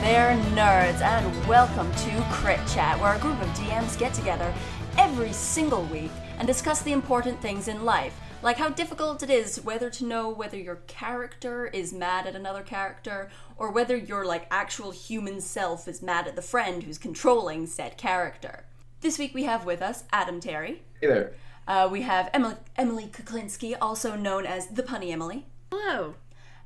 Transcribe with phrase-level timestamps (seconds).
[0.00, 4.52] there, nerds, and welcome to Crit Chat, where a group of DMs get together
[4.96, 9.62] every single week and discuss the important things in life, like how difficult it is
[9.62, 14.46] whether to know whether your character is mad at another character or whether your like
[14.50, 18.64] actual human self is mad at the friend who's controlling said character.
[19.02, 20.82] This week we have with us Adam Terry.
[20.98, 21.32] Hey there.
[21.68, 26.14] Uh, we have Emily, Emily Kuklinski, also known as the Punny Emily, Hello.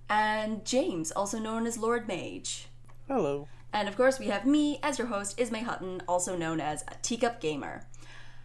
[0.08, 2.67] and James, also known as Lord Mage.
[3.08, 3.48] Hello.
[3.72, 6.94] And of course, we have me as your host, Ismay Hutton, also known as a
[7.00, 7.84] Teacup Gamer.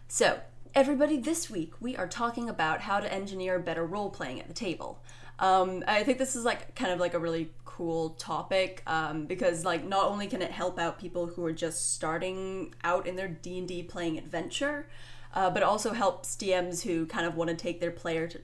[0.08, 0.40] So,
[0.74, 4.54] everybody, this week we are talking about how to engineer better role playing at the
[4.54, 5.02] table.
[5.38, 9.66] Um, I think this is like kind of like a really cool topic um, because
[9.66, 13.28] like not only can it help out people who are just starting out in their
[13.28, 14.88] D and D playing adventure,
[15.34, 18.40] uh, but also helps DMs who kind of want to take their player to,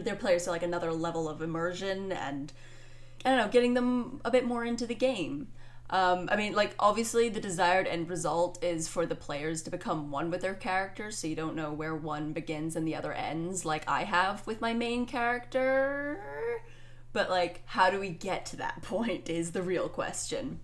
[0.00, 2.52] their players to like another level of immersion and
[3.24, 5.48] I don't know, getting them a bit more into the game.
[5.90, 10.12] Um, I mean, like, obviously, the desired end result is for the players to become
[10.12, 13.64] one with their characters, so you don't know where one begins and the other ends,
[13.64, 16.20] like I have with my main character.
[17.12, 20.60] But, like, how do we get to that point is the real question.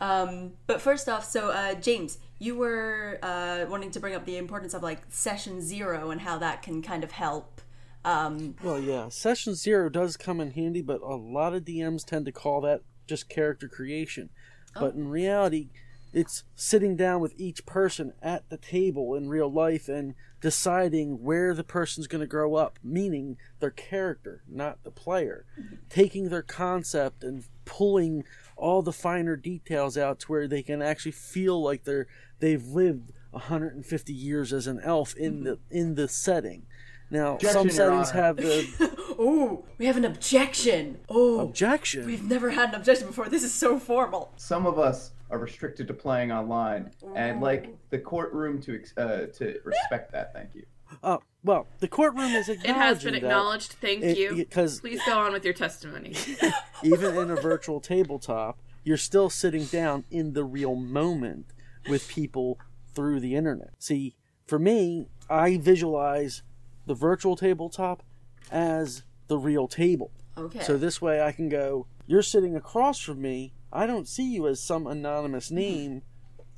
[0.00, 4.38] Um, but first off, so, uh, James, you were uh, wanting to bring up the
[4.38, 7.60] importance of, like, session zero and how that can kind of help.
[8.02, 12.24] Um, Well, yeah, session zero does come in handy, but a lot of DMs tend
[12.24, 14.30] to call that just character creation.
[14.76, 14.80] Oh.
[14.80, 15.68] But in reality,
[16.12, 21.54] it's sitting down with each person at the table in real life and deciding where
[21.54, 25.44] the person's going to grow up, meaning their character, not the player.
[25.88, 28.24] Taking their concept and pulling
[28.56, 32.06] all the finer details out to where they can actually feel like they're
[32.38, 35.44] they've lived 150 years as an elf in mm-hmm.
[35.44, 36.66] the in the setting.
[37.14, 38.22] Now, some Objection, Your settings Honor.
[38.22, 40.98] have the oh, we have an objection!
[41.08, 42.06] Oh, objection.
[42.06, 43.28] We've never had an objection before.
[43.28, 44.32] This is so formal.
[44.36, 49.28] Some of us are restricted to playing online, and like the courtroom to ex- uh,
[49.38, 50.32] to respect that.
[50.32, 50.66] Thank you.
[51.04, 53.74] Uh, well, the courtroom is It has been acknowledged.
[53.74, 54.34] Thank it- you.
[54.34, 56.16] because- Please go on with your testimony.
[56.82, 61.46] even in a virtual tabletop, you're still sitting down in the real moment
[61.88, 62.58] with people
[62.92, 63.70] through the internet.
[63.78, 64.16] See,
[64.48, 66.42] for me, I visualize
[66.86, 68.02] the virtual tabletop
[68.50, 70.12] as the real table.
[70.36, 70.60] Okay.
[70.60, 73.54] So this way I can go, you're sitting across from me.
[73.72, 75.56] I don't see you as some anonymous mm-hmm.
[75.56, 76.02] name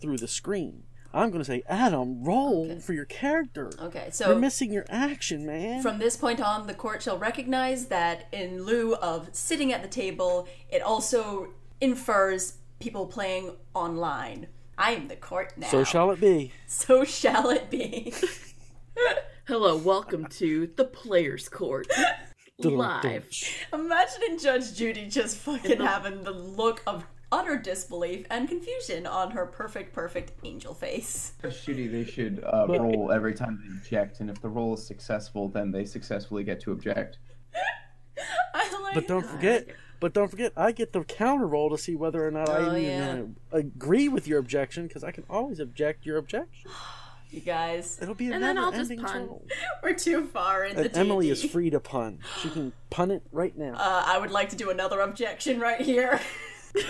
[0.00, 0.84] through the screen.
[1.14, 3.70] I'm going to say, Adam, roll for your character.
[3.80, 4.30] okay, so.
[4.30, 5.80] You're missing your action, man.
[5.80, 9.88] from this point on, the court shall recognize that in lieu of sitting at the
[9.88, 14.48] table, it also infers people playing online.
[14.76, 15.68] I am the court now.
[15.68, 16.52] so shall it be.
[16.66, 18.12] So shall it be.
[19.46, 21.86] Hello, welcome to the Players Court.
[22.58, 23.28] Live.
[23.72, 29.46] Imagining Judge Judy just fucking having the look of utter disbelief and confusion on her
[29.46, 31.34] perfect, perfect angel face.
[31.40, 34.84] Judge Judy, they should uh, roll every time they object, and if the roll is
[34.84, 37.18] successful, then they successfully get to object.
[38.52, 39.68] I like But don't forget,
[40.00, 42.78] but don't forget, I get the counter roll to see whether or not Oh, I
[42.78, 43.12] yeah.
[43.12, 46.68] even uh, agree with your objection because I can always object your objection.
[47.30, 47.98] you guys.
[48.00, 49.26] It'll be a And then I'll just pun.
[49.26, 49.46] roll.
[49.82, 51.52] We're too far in the And Emily is D&D.
[51.52, 52.20] free to pun.
[52.42, 53.74] She can pun it right now.
[53.74, 56.20] Uh, I would like to do another objection right here.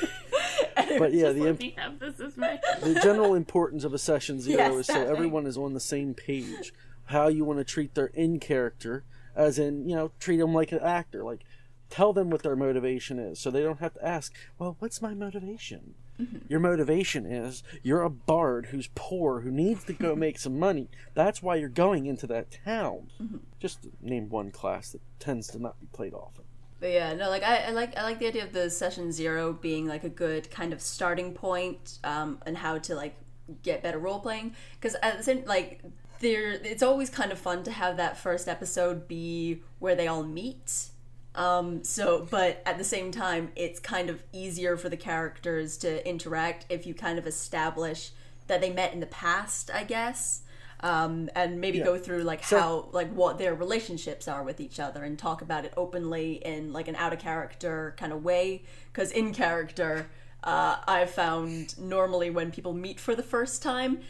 [0.98, 2.58] but yeah, the Let me have my.
[2.82, 5.06] the general importance of a session zero Yes, is so thing.
[5.08, 6.72] everyone is on the same page.
[7.06, 9.04] How you want to treat their in character,
[9.34, 11.22] as in you know, treat them like an actor.
[11.22, 11.44] Like,
[11.88, 14.32] tell them what their motivation is, so they don't have to ask.
[14.58, 15.94] Well, what's my motivation?
[16.20, 16.38] Mm-hmm.
[16.48, 20.88] Your motivation is you're a bard who's poor who needs to go make some money.
[21.14, 23.10] That's why you're going into that town.
[23.22, 23.36] Mm-hmm.
[23.58, 26.44] Just name one class that tends to not be played often.
[26.78, 29.52] But yeah, no, like I, I like I like the idea of the session zero
[29.52, 33.16] being like a good kind of starting point, um, and how to like
[33.62, 34.54] get better role playing.
[34.74, 35.82] Because at the same like
[36.20, 40.22] there, it's always kind of fun to have that first episode be where they all
[40.22, 40.88] meet.
[41.36, 46.06] Um, so, but at the same time, it's kind of easier for the characters to
[46.08, 48.10] interact if you kind of establish
[48.46, 50.42] that they met in the past, I guess.
[50.80, 54.78] Um, and maybe go through like So- how like what their relationships are with each
[54.78, 58.62] other and talk about it openly in like an out of character kind of way
[58.92, 60.06] because in character
[60.44, 64.00] uh, i've found normally when people meet for the first time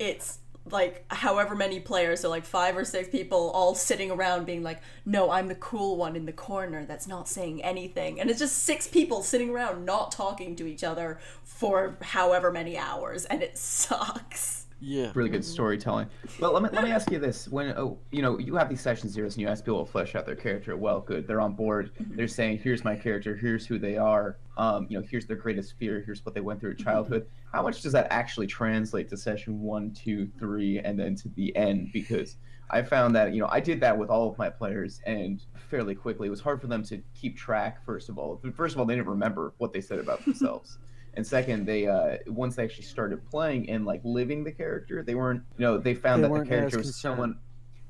[0.00, 0.38] it's
[0.70, 4.80] like however many players so like five or six people all sitting around being like
[5.04, 8.20] no i'm the cool one in the corner that's not saying anything.
[8.20, 12.76] And it's just six people sitting around not talking to each other for however many
[12.76, 15.10] hours and it sucks Yeah.
[15.14, 16.08] really good storytelling.
[16.38, 18.80] But let me let me ask you this: when oh, you know you have these
[18.80, 21.54] session zeros and you ask people to flesh out their character, well, good, they're on
[21.54, 21.92] board.
[21.98, 23.34] They're saying, "Here's my character.
[23.34, 24.36] Here's who they are.
[24.58, 26.02] Um, you know, here's their greatest fear.
[26.04, 29.62] Here's what they went through in childhood." How much does that actually translate to session
[29.62, 31.90] one, two, three, and then to the end?
[31.92, 32.36] Because
[32.68, 35.94] I found that you know I did that with all of my players, and fairly
[35.94, 37.84] quickly it was hard for them to keep track.
[37.84, 40.78] First of all, first of all, they didn't remember what they said about themselves.
[41.16, 45.14] And second, they uh, once they actually started playing and like living the character, they
[45.14, 45.42] weren't.
[45.56, 47.38] You know, they found They that the character was someone.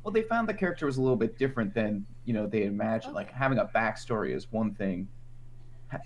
[0.05, 3.15] Well, they found the character was a little bit different than you know they imagined.
[3.15, 5.09] Like having a backstory is one thing,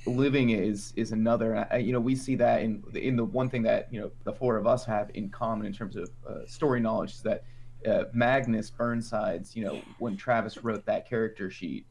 [0.06, 1.52] living is is another.
[1.52, 4.10] And I, you know, we see that in in the one thing that you know
[4.24, 7.44] the four of us have in common in terms of uh, story knowledge is that
[7.86, 9.54] uh, Magnus Burnsides.
[9.54, 11.86] You know, when Travis wrote that character sheet.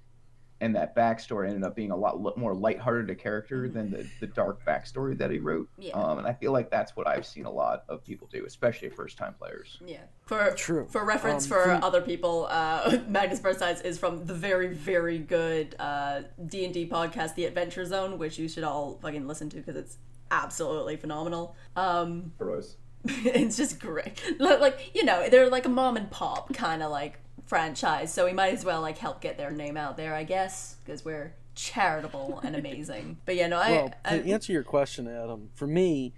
[0.62, 4.06] And that backstory ended up being a lot lo- more lighthearted a character than the,
[4.20, 5.70] the dark backstory that he wrote.
[5.78, 5.94] Yeah.
[5.94, 8.90] Um, and I feel like that's what I've seen a lot of people do, especially
[8.90, 9.78] first time players.
[9.86, 10.02] Yeah.
[10.26, 10.86] For True.
[10.90, 15.18] for reference Um, for for- other people, uh, Magnus Burnsides is from the very very
[15.20, 19.50] good uh, D and D podcast, The Adventure Zone, which you should all fucking listen
[19.52, 19.98] to because it's
[20.32, 21.56] absolutely phenomenal.
[21.76, 22.76] Um, Heroes.
[23.06, 24.22] it's just great.
[24.40, 28.34] Like you know, they're like a mom and pop kind of like franchise, so we
[28.34, 32.40] might as well like help get their name out there, I guess, because we're charitable
[32.44, 33.18] and amazing.
[33.26, 36.14] But yeah, no, I, Well, I to answer your question, Adam, for me,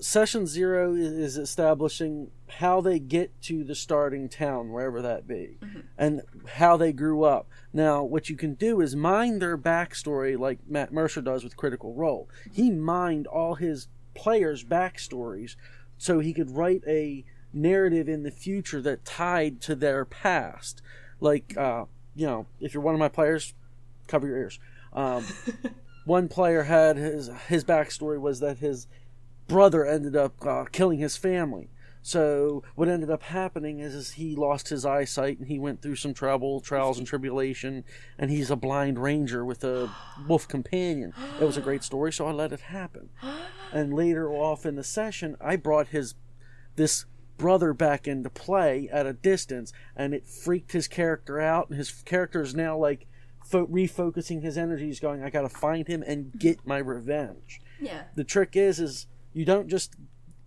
[0.00, 5.80] session zero is establishing how they get to the starting town, wherever that be, mm-hmm.
[5.96, 6.22] and
[6.54, 7.48] how they grew up.
[7.72, 11.94] Now, what you can do is mine their backstory, like Matt Mercer does with Critical
[11.94, 12.28] Role.
[12.52, 15.54] He mined all his players' backstories
[15.98, 17.24] so he could write a
[17.54, 20.82] narrative in the future that tied to their past.
[21.20, 21.84] Like, uh,
[22.14, 23.54] you know, if you're one of my players,
[24.06, 24.58] cover your ears.
[24.92, 25.24] Um,
[26.04, 28.86] one player had his his backstory was that his
[29.48, 31.70] brother ended up uh, killing his family.
[32.06, 35.96] So what ended up happening is, is he lost his eyesight and he went through
[35.96, 37.82] some trouble, trials and tribulation,
[38.18, 39.90] and he's a blind ranger with a
[40.28, 41.14] wolf companion.
[41.40, 43.10] It was a great story, so I let it happen.
[43.72, 46.14] And later off in the session, I brought his
[46.76, 47.06] this
[47.36, 51.90] brother back into play at a distance, and it freaked his character out, and his
[52.02, 53.06] character is now like
[53.44, 58.04] fo- refocusing his energies, going, "I got to find him and get my revenge." yeah,
[58.14, 59.94] the trick is is you don't just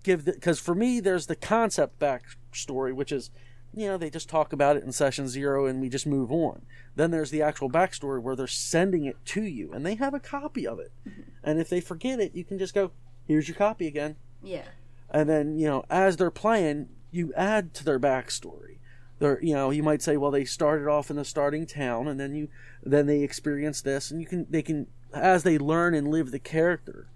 [0.04, 3.30] give the because for me there's the concept backstory which is
[3.74, 6.66] you know they just talk about it in session zero and we just move on.
[6.96, 10.20] Then there's the actual backstory where they're sending it to you and they have a
[10.20, 10.92] copy of it.
[11.08, 11.22] Mm-hmm.
[11.44, 12.92] And if they forget it you can just go
[13.26, 14.16] here's your copy again.
[14.42, 14.66] Yeah,
[15.10, 18.78] and then you know as they're playing you add to their backstory
[19.20, 22.20] they're you know you might say well they started off in the starting town and
[22.20, 22.48] then you
[22.84, 26.40] then they experience this and you can they can as they learn and live the
[26.40, 27.08] character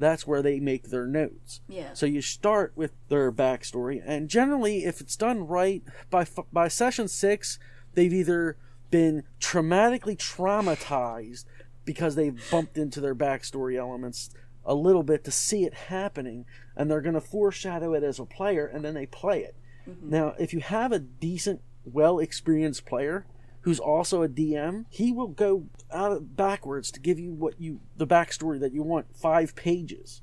[0.00, 1.92] that's where they make their notes yeah.
[1.92, 7.06] so you start with their backstory, and generally, if it's done right, by by session
[7.06, 7.58] six,
[7.94, 8.56] they've either
[8.90, 11.44] been traumatically traumatized
[11.84, 14.30] because they've bumped into their backstory elements
[14.64, 16.44] a little bit to see it happening,
[16.76, 19.56] and they're going to foreshadow it as a player, and then they play it.
[19.88, 20.10] Mm-hmm.
[20.10, 23.26] Now, if you have a decent, well experienced player
[23.62, 28.06] who's also a DM, he will go out backwards to give you what you the
[28.06, 30.22] backstory that you want, five pages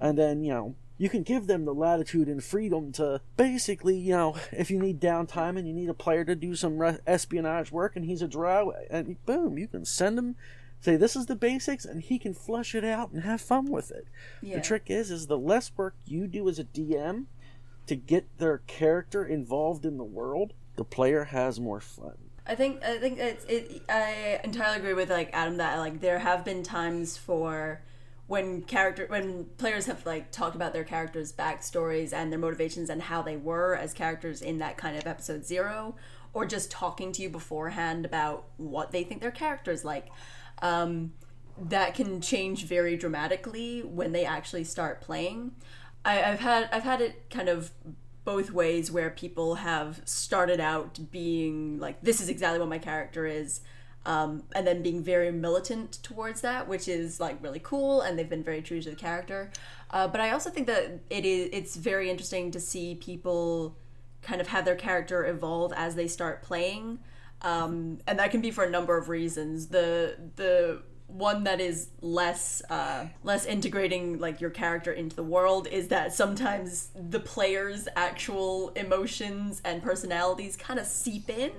[0.00, 4.12] and then you know you can give them the latitude and freedom to basically you
[4.12, 7.94] know if you need downtime and you need a player to do some espionage work
[7.94, 10.34] and he's a drow and boom you can send him
[10.80, 13.90] say this is the basics and he can flush it out and have fun with
[13.90, 14.06] it
[14.42, 14.56] Yeah.
[14.56, 17.26] the trick is is the less work you do as a dm
[17.86, 22.82] to get their character involved in the world the player has more fun I think
[22.82, 23.82] I think it's it.
[23.88, 27.80] I entirely agree with like Adam that like there have been times for
[28.26, 33.02] when character when players have like talked about their characters' backstories and their motivations and
[33.02, 35.94] how they were as characters in that kind of episode zero,
[36.32, 40.08] or just talking to you beforehand about what they think their characters like.
[40.62, 41.12] Um,
[41.60, 45.52] that can change very dramatically when they actually start playing.
[46.04, 47.72] I, I've had I've had it kind of
[48.24, 53.26] both ways where people have started out being like this is exactly what my character
[53.26, 53.60] is
[54.06, 58.28] um, and then being very militant towards that which is like really cool and they've
[58.28, 59.50] been very true to the character
[59.90, 63.74] uh, but i also think that it is it's very interesting to see people
[64.22, 66.98] kind of have their character evolve as they start playing
[67.42, 69.68] um, and that can be for a number of reasons.
[69.68, 75.66] The the one that is less uh, less integrating like your character into the world
[75.66, 81.52] is that sometimes the player's actual emotions and personalities kind of seep in.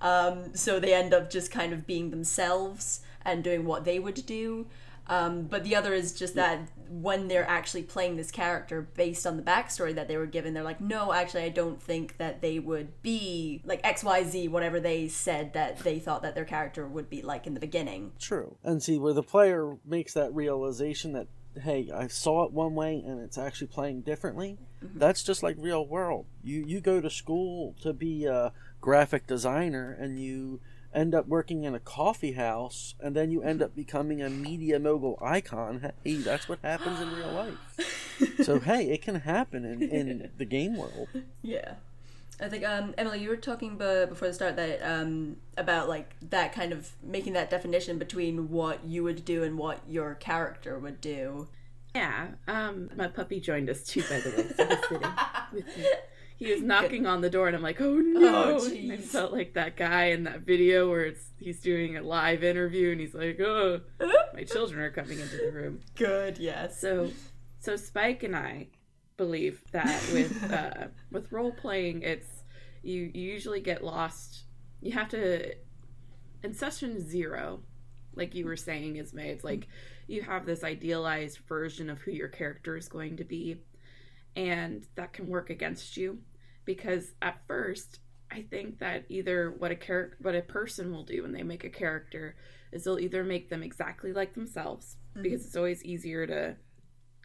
[0.00, 4.26] Um, so they end up just kind of being themselves and doing what they would
[4.26, 4.66] do
[5.06, 9.36] Um, but the other is just that when they're actually playing this character based on
[9.36, 12.58] the backstory that they were given, they're like, no, actually, I don't think that they
[12.58, 16.86] would be like X, Y, Z, whatever they said that they thought that their character
[16.86, 18.12] would be like in the beginning.
[18.18, 18.56] True.
[18.62, 21.26] And see where the player makes that realization that
[21.60, 24.58] hey, I saw it one way and it's actually playing differently.
[24.82, 24.98] Mm-hmm.
[24.98, 26.26] That's just like real world.
[26.42, 30.60] You you go to school to be a graphic designer and you
[30.94, 34.78] end up working in a coffee house and then you end up becoming a media
[34.78, 35.92] mogul icon.
[36.04, 38.38] Hey, that's what happens in real life.
[38.42, 41.08] so hey, it can happen in, in the game world.
[41.42, 41.74] Yeah.
[42.40, 46.16] I think um, Emily, you were talking b- before the start that um, about like
[46.30, 50.78] that kind of making that definition between what you would do and what your character
[50.78, 51.48] would do.
[51.94, 54.48] Yeah, um, my puppy joined us too, by the way.
[54.58, 55.10] So he's sitting
[55.52, 55.84] with me.
[56.42, 59.54] He was knocking on the door, and I'm like, "Oh no!" Oh, I felt like
[59.54, 63.38] that guy in that video where it's he's doing a live interview, and he's like,
[63.38, 63.80] "Oh,
[64.34, 66.80] my children are coming into the room." Good, yes.
[66.80, 67.12] So,
[67.60, 68.66] so Spike and I
[69.16, 72.26] believe that with uh, with role playing, it's
[72.82, 74.42] you, you usually get lost.
[74.80, 75.54] You have to
[76.42, 77.60] in session zero,
[78.16, 79.28] like you were saying, Ismay.
[79.28, 79.68] It's like
[80.08, 83.58] you have this idealized version of who your character is going to be,
[84.34, 86.18] and that can work against you
[86.64, 88.00] because at first
[88.30, 91.64] I think that either what a character, what a person will do when they make
[91.64, 92.36] a character
[92.72, 95.22] is they'll either make them exactly like themselves mm-hmm.
[95.22, 96.56] because it's always easier to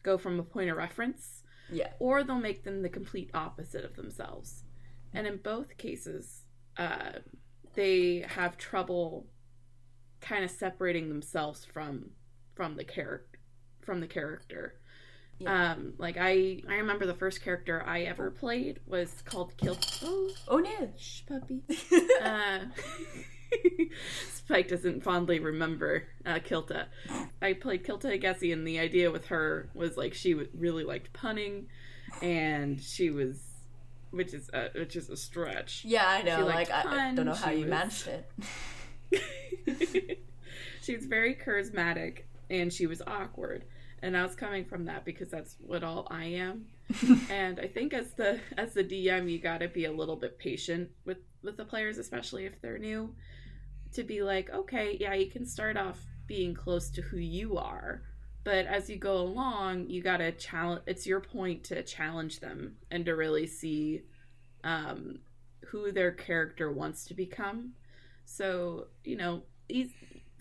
[0.03, 1.89] go from a point of reference yeah.
[2.00, 4.63] Or they'll make them the complete opposite of themselves.
[5.13, 6.44] And in both cases,
[6.77, 7.20] uh,
[7.74, 9.27] they have trouble
[10.22, 12.12] kind of separating themselves from
[12.56, 13.39] from the character
[13.82, 14.79] from the character.
[15.39, 15.74] Yeah.
[15.74, 19.77] Um, like I, I remember the first character I ever played was called Kill.
[20.03, 21.62] Oh, oh no, shh, puppy.
[22.24, 22.60] uh,
[24.34, 26.86] Spike doesn't fondly remember uh, Kilta.
[27.41, 31.67] I played Kilta Gessie, and the idea with her was like she really liked punning,
[32.22, 33.41] and she was,
[34.12, 35.84] which is a, which is a stretch.
[35.86, 36.46] Yeah, I know.
[36.46, 37.70] Like I, I, don't know how you was...
[37.70, 40.24] managed it.
[40.82, 43.65] she was very charismatic, and she was awkward,
[44.01, 46.68] and I was coming from that because that's what all I am.
[47.30, 50.38] and I think as the as the DM, you got to be a little bit
[50.38, 53.13] patient with with the players, especially if they're new
[53.94, 58.04] to be like, okay, yeah, you can start off being close to who you are,
[58.44, 60.82] but as you go along, you got to challenge.
[60.86, 64.04] It's your point to challenge them and to really see
[64.63, 65.20] um,
[65.66, 67.74] who their character wants to become.
[68.25, 69.92] So you know, these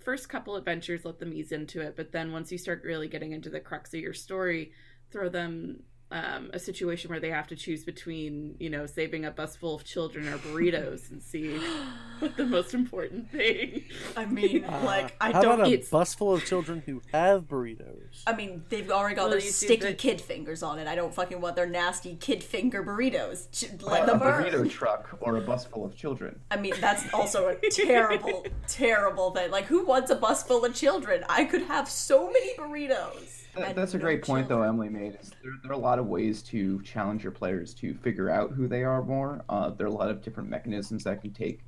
[0.06, 3.32] first couple adventures, let them ease into it, but then once you start really getting
[3.32, 4.70] into the crux of your story,
[5.10, 5.82] throw them
[6.12, 9.74] um, a situation where they have to choose between, you know, saving a bus full
[9.74, 11.58] of children or burritos and see
[12.20, 13.84] what the most important thing.
[14.16, 15.60] I mean, uh, like I how don't.
[15.60, 18.22] About a bus full of children who have burritos.
[18.26, 19.94] I mean, they've already got well, their sticky the...
[19.94, 20.86] kid fingers on it.
[20.86, 23.82] I don't fucking want their nasty kid finger burritos.
[23.82, 24.46] Let them burn.
[24.46, 26.38] A burrito truck or a bus full of children.
[26.52, 29.50] I mean, that's also a terrible, terrible thing.
[29.50, 31.24] Like, who wants a bus full of children?
[31.28, 33.45] I could have so many burritos.
[33.56, 34.62] That, that's a great point, though.
[34.62, 37.94] Emily made is there, there, are a lot of ways to challenge your players to
[37.94, 39.42] figure out who they are more.
[39.48, 41.60] Uh, there are a lot of different mechanisms that can take.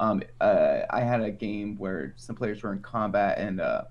[0.00, 3.82] Um, uh, I had a game where some players were in combat, and uh,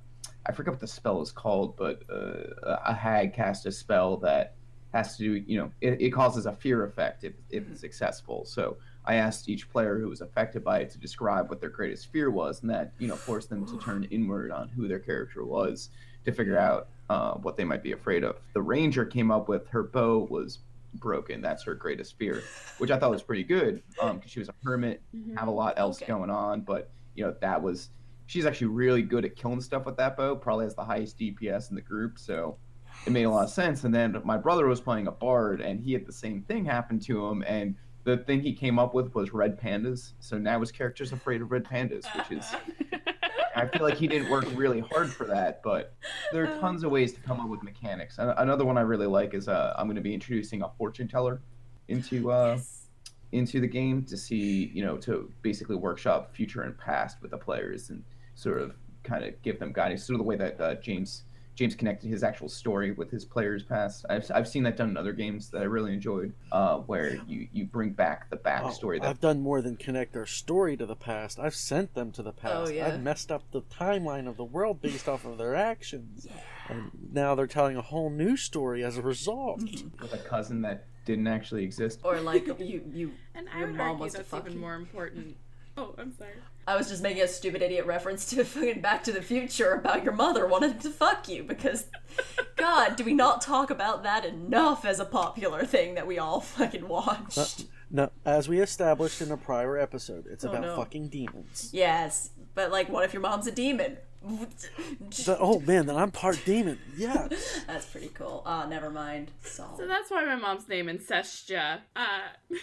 [0.46, 4.56] I forget what the spell is called, but uh, a hag cast a spell that
[4.94, 8.46] has to do, you know, it, it causes a fear effect if, if it's successful.
[8.46, 12.12] So I asked each player who was affected by it to describe what their greatest
[12.12, 15.46] fear was, and that you know forced them to turn inward on who their character
[15.46, 15.90] was
[16.26, 18.38] to figure out uh, what they might be afraid of.
[18.54, 20.60] The ranger came up with her bow was
[20.96, 21.42] broken.
[21.42, 22.42] That's her greatest fear,
[22.78, 25.36] which I thought was pretty good because um, she was a hermit, mm-hmm.
[25.36, 26.08] have a lot else okay.
[26.08, 27.90] going on, but you know that was
[28.26, 30.36] she's actually really good at killing stuff with that bow.
[30.36, 32.58] Probably has the highest DPS in the group, so
[33.06, 33.84] it made a lot of sense.
[33.84, 37.00] And then my brother was playing a bard, and he had the same thing happen
[37.02, 40.14] to him, and the thing he came up with was red pandas.
[40.20, 42.56] So now his character's afraid of red pandas, which is
[43.56, 45.94] I feel like he didn't work really hard for that, but
[46.32, 48.18] there are tons of ways to come up with mechanics.
[48.20, 51.42] Another one I really like is uh, I'm going to be introducing a fortune teller
[51.88, 52.88] into uh, yes.
[53.32, 57.38] into the game to see, you know, to basically workshop future and past with the
[57.38, 58.04] players and
[58.36, 60.06] sort of kind of give them guidance.
[60.06, 61.24] Sort of the way that uh, James
[61.56, 64.06] James connected his actual story with his players' past.
[64.10, 67.48] I've, I've seen that done in other games that I really enjoyed, uh, where you,
[67.54, 68.98] you bring back the backstory.
[68.98, 69.10] Oh, that...
[69.10, 71.40] I've done more than connect their story to the past.
[71.40, 72.72] I've sent them to the oh, past.
[72.72, 72.88] Oh, yeah.
[72.88, 76.28] I've messed up the timeline of the world based off of their actions.
[76.30, 76.34] Yeah.
[76.68, 79.62] And now they're telling a whole new story as a result.
[79.62, 80.02] Mm-hmm.
[80.02, 82.02] With a cousin that didn't actually exist.
[82.04, 85.38] Or like you, you and I would argue that's even more important
[85.77, 86.32] Oh, I'm sorry.
[86.67, 90.03] I was just making a stupid idiot reference to fucking Back to the Future about
[90.03, 91.88] your mother wanting to fuck you because,
[92.55, 96.39] God, do we not talk about that enough as a popular thing that we all
[96.39, 97.65] fucking watched?
[97.91, 100.75] No, as we established in a prior episode, it's about no.
[100.75, 101.70] fucking demons.
[101.72, 103.98] Yes, but like, what if your mom's a demon?
[104.24, 106.79] But, oh man, then I'm part demon.
[106.98, 107.27] Yeah.
[107.67, 108.41] That's pretty cool.
[108.46, 109.29] Ah, never mind.
[109.44, 111.82] So So that's why my mom's name is Incestia.
[111.96, 112.55] Uh,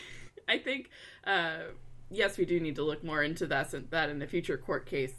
[0.48, 0.90] I think,
[1.24, 1.58] uh,
[2.12, 5.14] yes, we do need to look more into that that in a future court case.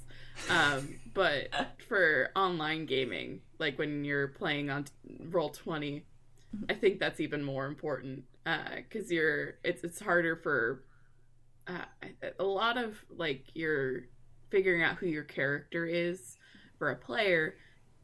[0.49, 1.49] Um, but
[1.87, 4.85] for online gaming, like when you're playing on
[5.29, 6.05] Roll Twenty,
[6.69, 10.83] I think that's even more important because you're it's it's harder for
[11.67, 11.85] uh,
[12.39, 14.01] a lot of like you're
[14.49, 16.37] figuring out who your character is
[16.77, 17.55] for a player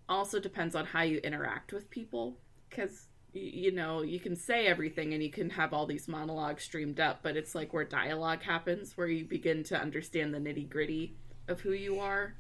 [0.08, 2.38] also depends on how you interact with people
[2.70, 7.00] because you know you can say everything and you can have all these monologues streamed
[7.00, 11.16] up but it's like where dialogue happens where you begin to understand the nitty gritty
[11.48, 12.34] of who you are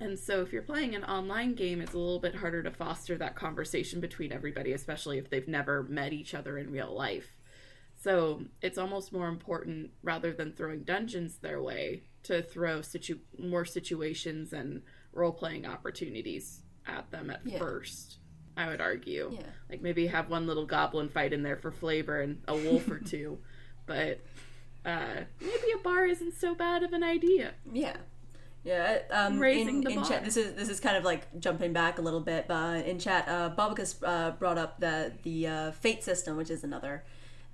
[0.00, 3.18] and so if you're playing an online game it's a little bit harder to foster
[3.18, 7.36] that conversation between everybody especially if they've never met each other in real life
[8.00, 13.64] so it's almost more important rather than throwing dungeons their way to throw situ- more
[13.64, 17.58] situations and role playing opportunities at them at Yeah.
[17.58, 18.18] first.
[18.58, 19.40] I would argue, Yeah.
[19.70, 22.98] like maybe have one little goblin fight in there for flavor and a wolf or
[23.12, 23.38] two,
[23.86, 24.20] but
[24.84, 27.52] uh, maybe a bar isn't so bad of an idea.
[27.72, 27.96] yeah,
[28.64, 28.98] yeah.
[29.10, 30.08] Um, Raising in, the in bar.
[30.08, 32.98] chat, this is this is kind of like jumping back a little bit, but in
[32.98, 37.04] chat, uh, Bobica's uh, brought up the the uh, Fate system, which is another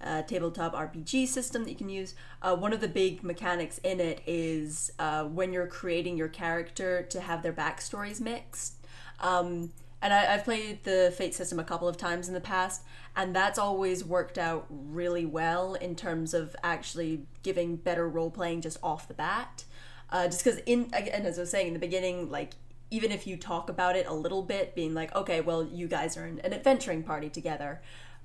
[0.00, 2.14] uh, tabletop RPG system that you can use.
[2.42, 7.02] Uh, one of the big mechanics in it is uh, when you're creating your character
[7.02, 8.74] to have their backstories mixed.
[9.20, 9.72] Um,
[10.04, 12.82] and I, I've played the Fate system a couple of times in the past,
[13.16, 18.60] and that's always worked out really well in terms of actually giving better role playing
[18.60, 19.64] just off the bat.
[20.10, 22.52] Uh, just because, in again, as I was saying in the beginning, like
[22.90, 26.18] even if you talk about it a little bit, being like, okay, well, you guys
[26.18, 27.80] are an, an adventuring party together,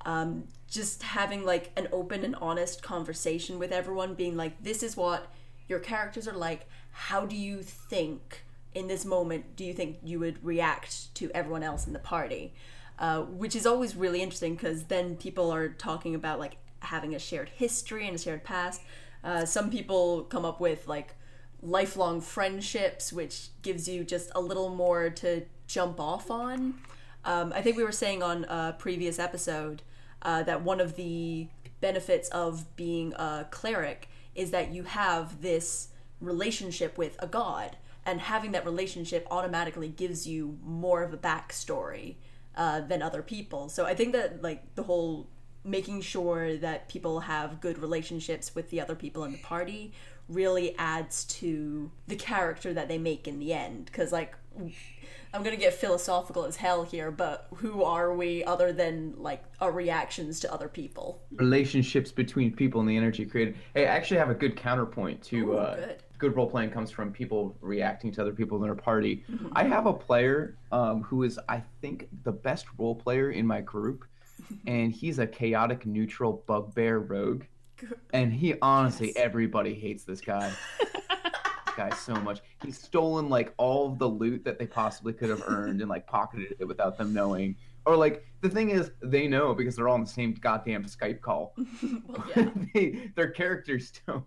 [0.06, 4.98] um, just having like an open and honest conversation with everyone, being like, this is
[4.98, 5.32] what
[5.70, 6.68] your characters are like.
[6.92, 8.44] How do you think
[8.74, 12.54] in this moment do you think you would react to everyone else in the party?
[12.98, 17.20] Uh, which is always really interesting because then people are talking about like having a
[17.20, 18.82] shared history and a shared past.
[19.24, 21.16] Uh, some people come up with like
[21.62, 26.76] lifelong friendships, which gives you just a little more to jump off on.
[27.26, 29.82] Um, I think we were saying on a previous episode
[30.22, 31.48] uh, that one of the
[31.82, 35.90] benefits of being a cleric is that you have this
[36.22, 37.78] relationship with a god,
[38.10, 42.16] and having that relationship automatically gives you more of a backstory
[42.56, 43.70] uh, than other people.
[43.70, 45.30] So I think that like the whole
[45.64, 49.94] making sure that people have good relationships with the other people in the party
[50.28, 54.36] really adds to the character that they make in the end because like
[55.34, 59.72] i'm gonna get philosophical as hell here but who are we other than like our
[59.72, 63.56] reactions to other people relationships between people and the energy created.
[63.74, 66.04] Hey, I actually have a good counterpoint to Ooh, uh, good.
[66.28, 69.24] Role playing comes from people reacting to other people in their party.
[69.32, 69.48] Mm-hmm.
[69.54, 73.62] I have a player um, who is, I think, the best role player in my
[73.62, 74.06] group,
[74.68, 77.44] and he's a chaotic neutral bugbear rogue.
[78.12, 79.16] And he honestly, Yes.
[79.18, 80.52] everybody hates this guy.
[80.80, 82.42] this guy so much.
[82.64, 86.06] He's stolen like all of the loot that they possibly could have earned and like
[86.06, 87.56] pocketed it without them knowing.
[87.86, 91.22] Or like the thing is, they know because they're all on the same goddamn Skype
[91.22, 91.56] call.
[92.08, 94.26] well yeah they, their characters don't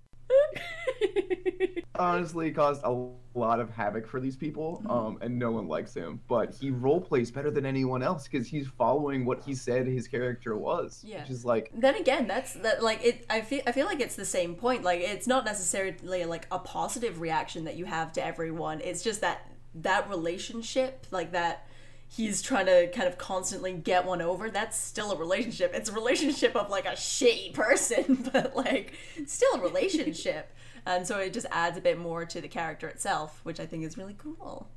[1.99, 6.21] honestly caused a lot of havoc for these people um, and no one likes him
[6.29, 10.07] but he role plays better than anyone else because he's following what he said his
[10.07, 11.21] character was Yeah.
[11.23, 14.17] which is like then again that's that like it i feel i feel like it's
[14.17, 18.25] the same point like it's not necessarily like a positive reaction that you have to
[18.25, 21.67] everyone it's just that that relationship like that
[22.09, 25.93] he's trying to kind of constantly get one over that's still a relationship it's a
[25.95, 28.93] relationship of like a shitty person but like
[29.27, 30.55] still a relationship
[30.87, 33.85] and so it just adds a bit more to the character itself which i think
[33.85, 34.69] is really cool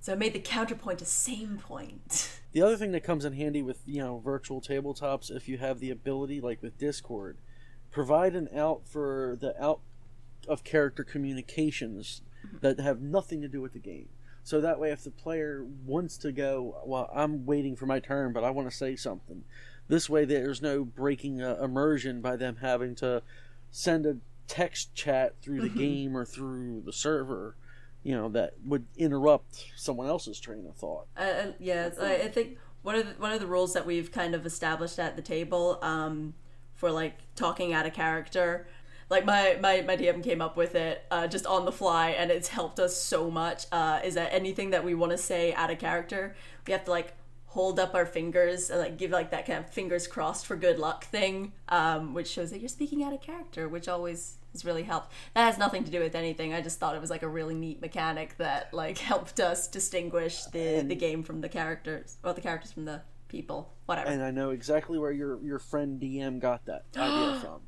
[0.00, 3.62] so it made the counterpoint a same point The other thing that comes in handy
[3.62, 7.38] with you know virtual tabletops, if you have the ability, like with Discord,
[7.90, 9.80] provide an out for the out
[10.46, 12.20] of character communications
[12.60, 14.08] that have nothing to do with the game.
[14.44, 18.32] So that way, if the player wants to go, well, I'm waiting for my turn,
[18.32, 19.44] but I want to say something.
[19.88, 23.22] This way, there's no breaking uh, immersion by them having to
[23.70, 24.16] send a
[24.52, 27.56] text chat through the game or through the server.
[28.02, 31.06] You know that would interrupt someone else's train of thought.
[31.16, 34.34] Uh, yeah, I, I think one of the, one of the rules that we've kind
[34.34, 36.34] of established at the table um,
[36.74, 38.66] for like talking out a character,
[39.08, 42.30] like my my, my dm came up with it uh, just on the fly and
[42.30, 45.70] it's helped us so much uh, is that anything that we want to say out
[45.70, 46.34] of character
[46.66, 47.14] we have to like
[47.46, 50.78] hold up our fingers and like give like that kind of fingers crossed for good
[50.78, 54.82] luck thing um, which shows that you're speaking out of character which always has really
[54.82, 55.12] helped.
[55.34, 56.52] That has nothing to do with anything.
[56.54, 60.44] I just thought it was like a really neat mechanic that like helped us distinguish
[60.46, 63.72] the the game from the characters or the characters from the people.
[63.86, 64.08] Whatever.
[64.10, 67.60] And I know exactly where your your friend DM got that idea from.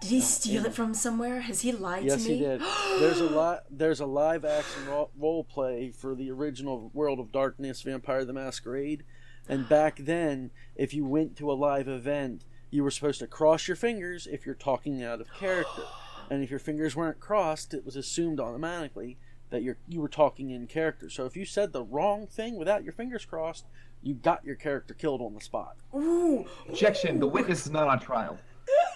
[0.00, 1.40] did he steal it from somewhere?
[1.40, 2.36] Has he lied Yes, to me?
[2.36, 3.00] Yes, he did.
[3.00, 3.64] There's a lot.
[3.70, 8.32] There's a live action ro- role play for the original World of Darkness, Vampire the
[8.32, 9.02] Masquerade,
[9.48, 13.66] and back then, if you went to a live event, you were supposed to cross
[13.66, 15.82] your fingers if you're talking out of character,
[16.30, 19.18] and if your fingers weren't crossed, it was assumed automatically
[19.50, 21.10] that you're you were talking in character.
[21.10, 23.66] So if you said the wrong thing without your fingers crossed,
[24.00, 25.76] you got your character killed on the spot.
[25.94, 28.38] Ooh, Objection: the witness is not on trial.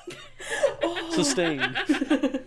[1.10, 1.76] Sustained.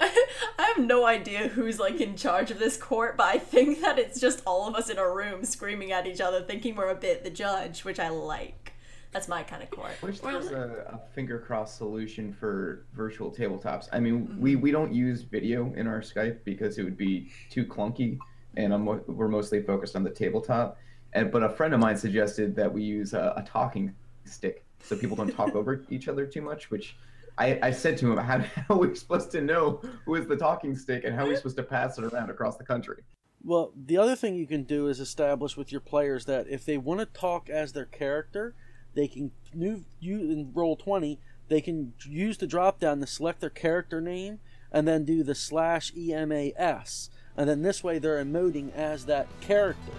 [0.00, 3.98] I have no idea who's like in charge of this court, but I think that
[3.98, 6.94] it's just all of us in a room screaming at each other, thinking we're a
[6.94, 8.69] bit the judge, which I like.
[9.12, 9.90] That's my kind of court.
[10.02, 13.88] Wish there was a, a finger cross solution for virtual tabletops.
[13.92, 14.62] I mean, we, mm-hmm.
[14.62, 18.18] we don't use video in our Skype because it would be too clunky,
[18.56, 20.78] and I'm, we're mostly focused on the tabletop.
[21.12, 23.92] And but a friend of mine suggested that we use a, a talking
[24.24, 26.70] stick so people don't talk over each other too much.
[26.70, 26.96] Which
[27.36, 30.36] I, I said to him, how, how are we supposed to know who is the
[30.36, 33.02] talking stick and how are we supposed to pass it around across the country?
[33.42, 36.76] Well, the other thing you can do is establish with your players that if they
[36.76, 38.54] want to talk as their character,
[38.94, 41.18] they can new you in roll twenty.
[41.48, 44.38] They can use the drop down to select their character name
[44.70, 49.92] and then do the slash emas, and then this way they're emoting as that character.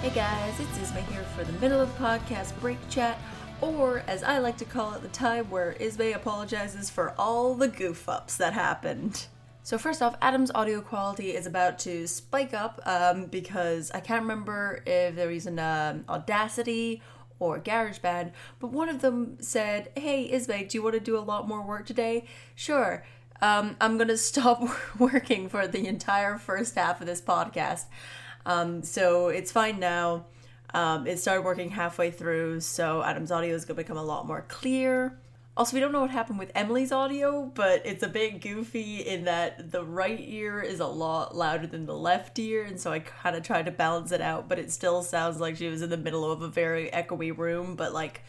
[0.00, 3.20] Hey guys, it's Ismay here for the middle of the podcast break chat,
[3.60, 7.68] or as I like to call it, the time where Ismay apologizes for all the
[7.68, 9.28] goof ups that happened.
[9.64, 14.22] So first off, Adam's audio quality is about to spike up um, because I can't
[14.22, 17.00] remember if they're using um, Audacity
[17.38, 21.20] or GarageBand, but one of them said, "Hey Ismay, do you want to do a
[21.20, 22.24] lot more work today?"
[22.56, 23.04] Sure.
[23.40, 24.62] Um, I'm gonna stop
[24.98, 27.84] working for the entire first half of this podcast.
[28.44, 30.26] Um, so it's fine now.
[30.74, 34.26] Um, it started working halfway through, so Adam's audio is going to become a lot
[34.26, 35.18] more clear.
[35.54, 39.24] Also, we don't know what happened with Emily's audio, but it's a bit goofy in
[39.24, 43.00] that the right ear is a lot louder than the left ear, and so I
[43.00, 45.90] kind of tried to balance it out, but it still sounds like she was in
[45.90, 48.22] the middle of a very echoey room, but like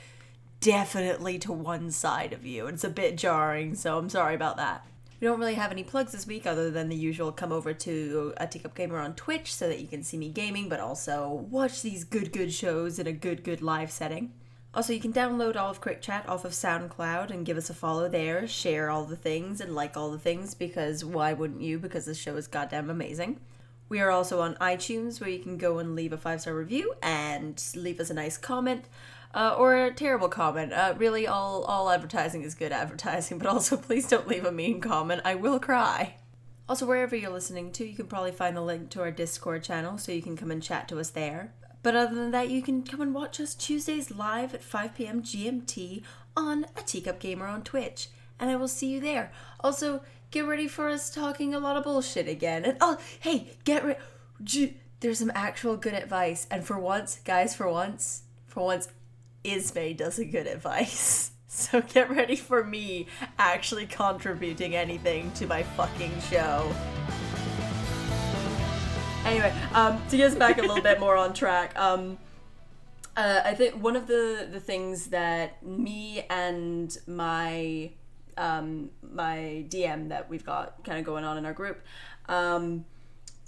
[0.59, 2.67] definitely to one side of you.
[2.67, 4.85] It's a bit jarring, so I'm sorry about that.
[5.21, 8.33] We don't really have any plugs this week other than the usual come over to
[8.35, 11.81] a Teacup Gamer on Twitch so that you can see me gaming, but also watch
[11.81, 14.33] these good, good shows in a good, good live setting.
[14.75, 17.75] Also, you can download all of Crit Chat off of SoundCloud and give us a
[17.75, 21.77] follow there, share all the things, and like all the things because why wouldn't you?
[21.77, 23.39] Because this show is goddamn amazing.
[23.87, 26.95] We are also on iTunes where you can go and leave a five star review
[27.03, 28.85] and leave us a nice comment
[29.35, 30.73] uh, or a terrible comment.
[30.73, 34.81] Uh, really, all all advertising is good advertising, but also please don't leave a mean
[34.81, 35.21] comment.
[35.23, 36.15] I will cry.
[36.67, 39.99] Also, wherever you're listening to, you can probably find the link to our Discord channel
[39.99, 41.53] so you can come and chat to us there.
[41.83, 45.21] But other than that, you can come and watch us Tuesdays live at 5 p.m.
[45.21, 46.01] GMT
[46.35, 48.07] on a Teacup Gamer on Twitch.
[48.39, 49.31] And I will see you there.
[49.59, 52.63] Also, get ready for us talking a lot of bullshit again.
[52.63, 53.99] And oh, hey, get ready.
[55.01, 56.47] There's some actual good advice.
[56.49, 58.87] And for once, guys, for once, for once,
[59.43, 61.29] Ismay does a good advice.
[61.55, 63.05] So get ready for me
[63.37, 66.73] actually contributing anything to my fucking show.
[69.25, 72.17] Anyway, um, to get us back a little bit more on track, um,
[73.15, 77.91] uh, I think one of the, the things that me and my
[78.35, 81.81] um, my DM that we've got kind of going on in our group,
[82.27, 82.85] um,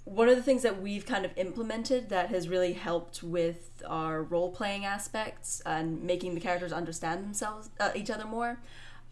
[0.05, 4.21] one of the things that we've kind of implemented that has really helped with our
[4.21, 8.61] role playing aspects and making the characters understand themselves uh, each other more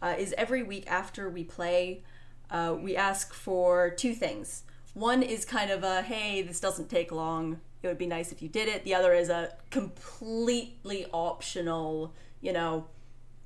[0.00, 2.02] uh, is every week after we play
[2.50, 4.62] uh, we ask for two things
[4.94, 7.60] one is kind of a hey this doesn't take long.
[7.82, 8.84] It would be nice if you did it.
[8.84, 12.86] The other is a completely optional you know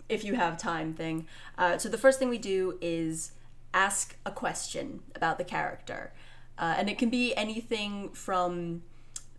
[0.08, 1.26] if you have time thing.
[1.56, 3.32] Uh, so the first thing we do is
[3.74, 6.12] ask a question about the character.
[6.56, 8.82] Uh, and it can be anything from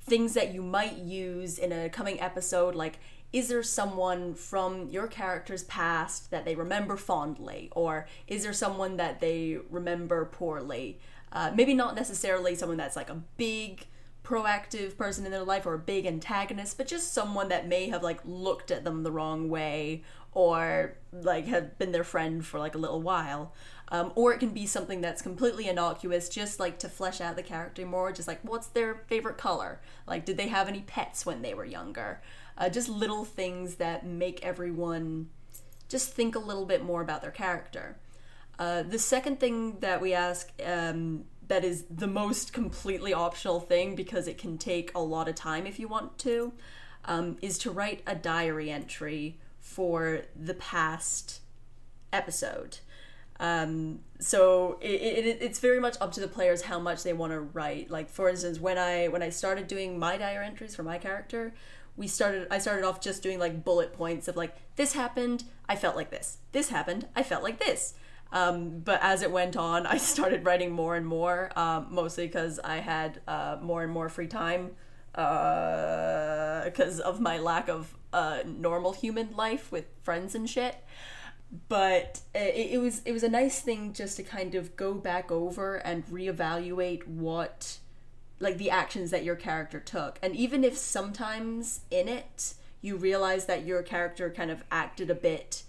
[0.02, 3.00] things that you might use in a coming episode, like
[3.32, 8.98] is there someone from your character's past that they remember fondly, or is there someone
[8.98, 11.00] that they remember poorly?
[11.32, 13.86] Uh, maybe not necessarily someone that's like a big
[14.24, 18.04] proactive person in their life or a big antagonist, but just someone that may have
[18.04, 22.76] like looked at them the wrong way or like have been their friend for like
[22.76, 23.54] a little while.
[23.92, 27.44] Um, or it can be something that's completely innocuous, just like to flesh out the
[27.44, 28.12] character more.
[28.12, 29.82] Just like, what's their favorite color?
[30.06, 32.22] Like, did they have any pets when they were younger?
[32.60, 35.30] Uh, just little things that make everyone
[35.88, 37.98] just think a little bit more about their character.
[38.60, 43.96] Uh, the second thing that we ask um, that is the most completely optional thing
[43.96, 46.54] because it can take a lot of time if you want to
[47.06, 51.40] um, is to write a diary entry for the past
[52.14, 52.80] episode.
[53.40, 57.32] Um, so it, it, it's very much up to the players how much they want
[57.32, 57.90] to write.
[57.90, 61.54] Like for instance, when I when I started doing my diary entries for my character,
[62.00, 65.76] we started I started off just doing like bullet points of like this happened, I
[65.76, 66.38] felt like this.
[66.54, 67.94] This happened, I felt like this.
[68.32, 72.60] Um, but as it went on, I started writing more and more, um, mostly because
[72.60, 74.72] I had uh, more and more free time
[75.12, 80.76] because uh, of my lack of uh, normal human life with friends and shit
[81.68, 85.32] but it, it, was it was a nice thing just to kind of go back
[85.32, 87.80] over and reevaluate what
[88.40, 90.18] like the actions that your character took.
[90.22, 95.16] And even if sometimes in it you realize that your character kind of acted a
[95.16, 95.64] bit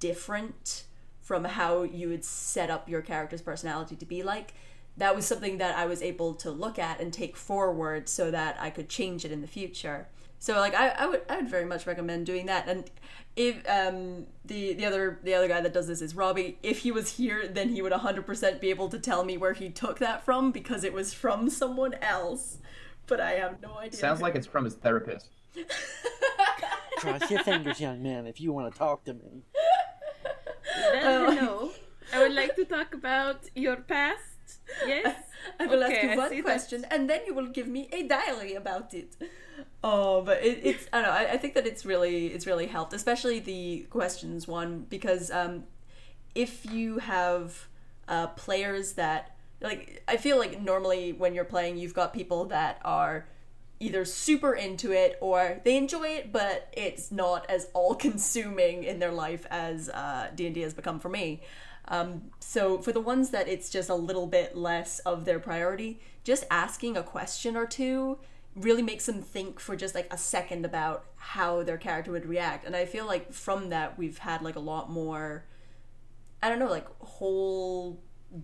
[0.00, 0.84] different
[1.20, 4.54] from how you would set up your character's personality to be like
[4.96, 8.56] that was something that I was able to look at and take forward so that
[8.58, 10.06] I could change it in the future
[10.38, 12.68] so like I, I would I would very much recommend doing that.
[12.68, 12.90] And
[13.36, 16.90] if um the the other the other guy that does this is Robbie, if he
[16.92, 19.98] was here, then he would hundred percent be able to tell me where he took
[19.98, 22.58] that from because it was from someone else.
[23.06, 23.98] But I have no idea.
[24.00, 25.28] Sounds like it's from his therapist.
[26.98, 29.42] Cross your fingers, young man, if you want to talk to me.
[30.92, 31.70] Then, no.
[32.12, 34.22] I would like to talk about your past.
[34.86, 35.16] Yes.
[35.60, 36.42] I will Okay, ask you one see that.
[36.44, 39.14] question, and then you will give me a diary about it.
[39.88, 41.16] Oh, but it, it's I don't know.
[41.16, 45.62] I, I think that it's really it's really helped, especially the questions one, because um,
[46.34, 47.68] if you have
[48.08, 52.80] uh, players that like, I feel like normally when you're playing, you've got people that
[52.84, 53.28] are
[53.78, 59.12] either super into it or they enjoy it, but it's not as all-consuming in their
[59.12, 61.42] life as uh, D&D has become for me.
[61.88, 66.00] Um, so for the ones that it's just a little bit less of their priority,
[66.24, 68.18] just asking a question or two
[68.56, 72.64] really makes them think for just like a second about how their character would react.
[72.64, 75.44] And I feel like from that we've had like a lot more
[76.42, 78.02] I don't know, like whole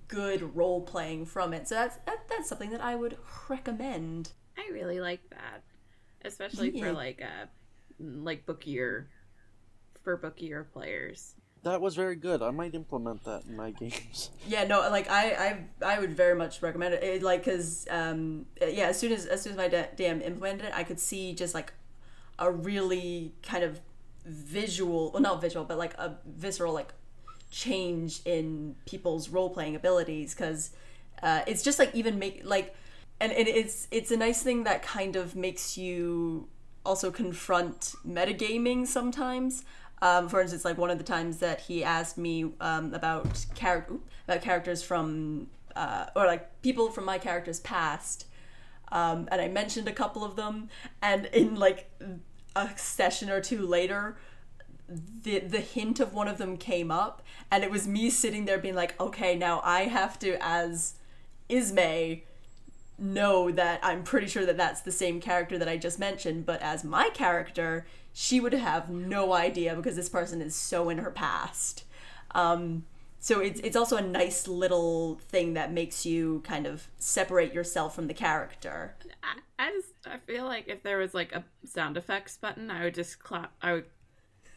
[0.09, 1.69] good role playing from it.
[1.69, 3.17] So that's that, that's something that I would
[3.49, 4.33] recommend.
[4.57, 5.63] I really like that,
[6.25, 6.83] especially Yeah.
[6.83, 7.49] Uh, for like a
[8.01, 9.09] like book year
[10.03, 11.35] for book year players.
[11.65, 12.43] That was very good.
[12.43, 14.31] I might implement that in my games.
[14.47, 17.03] Yeah, no, like I, I, I would very much recommend it.
[17.03, 20.73] it like, cause, um, yeah, as soon as as soon as my DM implemented it,
[20.75, 21.73] I could see just like
[22.39, 23.81] a really kind of
[24.25, 26.93] visual, well, not visual, but like a visceral like
[27.51, 30.35] change in people's role playing abilities.
[30.35, 30.71] Cause
[31.23, 32.75] uh, it's just like even make like,
[33.21, 36.49] and, and it's it's a nice thing that kind of makes you
[36.85, 39.65] also confront metagaming sometimes.
[40.03, 43.95] Um, for instance, like one of the times that he asked me um, about character
[44.27, 48.27] about characters from uh, or like people from my character's past,
[48.91, 50.69] um, and I mentioned a couple of them,
[51.01, 51.89] and in like
[52.57, 54.19] a session or two later,
[54.89, 58.59] the the hint of one of them came up, and it was me sitting there
[58.59, 60.95] being like, okay, now I have to as
[61.49, 62.25] Ismay
[63.03, 66.63] know that I'm pretty sure that that's the same character that I just mentioned, but
[66.63, 71.11] as my character, she would have no idea because this person is so in her
[71.11, 71.85] past.
[72.35, 72.85] Um,
[73.19, 77.95] so it's it's also a nice little thing that makes you kind of separate yourself
[77.95, 78.97] from the character.
[79.23, 82.85] I, I just I feel like if there was like a sound effects button, I
[82.85, 83.53] would just clap.
[83.63, 83.85] I would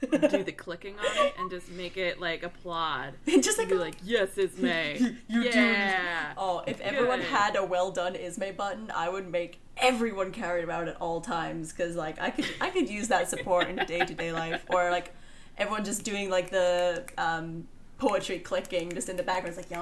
[0.02, 3.14] do the clicking on it and just make it like applaud.
[3.28, 4.98] And Just like Be like, yes, it's May.
[5.28, 6.34] you yeah.
[6.38, 7.28] Oh, if everyone Good.
[7.28, 11.20] had a well done Ismay button, I would make everyone carry it around at all
[11.22, 14.66] times because like I could I could use that support in day to day life
[14.70, 15.14] or like
[15.58, 19.58] everyone just doing like the um, poetry clicking just in the background.
[19.58, 19.80] It's like.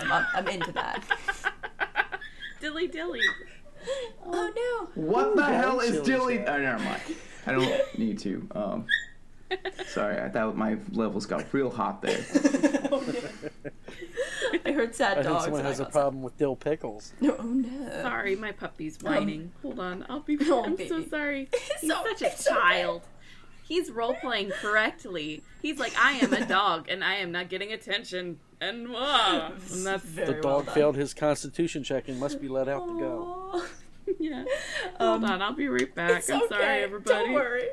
[0.00, 1.02] I'm, I'm, I'm into that.
[2.60, 3.20] Dilly dilly.
[4.26, 5.02] Oh no!
[5.02, 6.38] What the hell that is chills dilly?
[6.46, 7.02] Oh, never mind.
[7.46, 8.48] I don't need to.
[8.54, 8.86] Um,
[9.86, 12.18] sorry, I thought my levels got real hot there.
[12.90, 13.02] no!
[14.66, 15.44] I heard sad I dogs.
[15.44, 17.12] think someone has a got problem with dill pickles.
[17.20, 17.90] sad- Oh no!
[18.02, 19.52] Sorry, my puppy's whining.
[19.62, 20.38] Hold on, I'll be.
[20.42, 21.48] Oh, I'm so sorry.
[21.80, 22.56] He's So- such a it's okay.
[22.56, 23.02] child.
[23.66, 25.42] He's role playing correctly.
[25.62, 29.86] He's like, I am a dog and I am not getting attention, and, uh, and
[29.86, 30.74] that's Very The dog done.
[30.74, 33.50] failed his constitution check and must be let out to go.
[33.54, 33.66] Aw.
[34.18, 34.44] yeah.
[35.00, 36.10] Hold on, I'll be right back.
[36.10, 36.48] Um, It's I'm okay.
[36.50, 37.24] sorry, everybody.
[37.24, 37.68] Don't worry.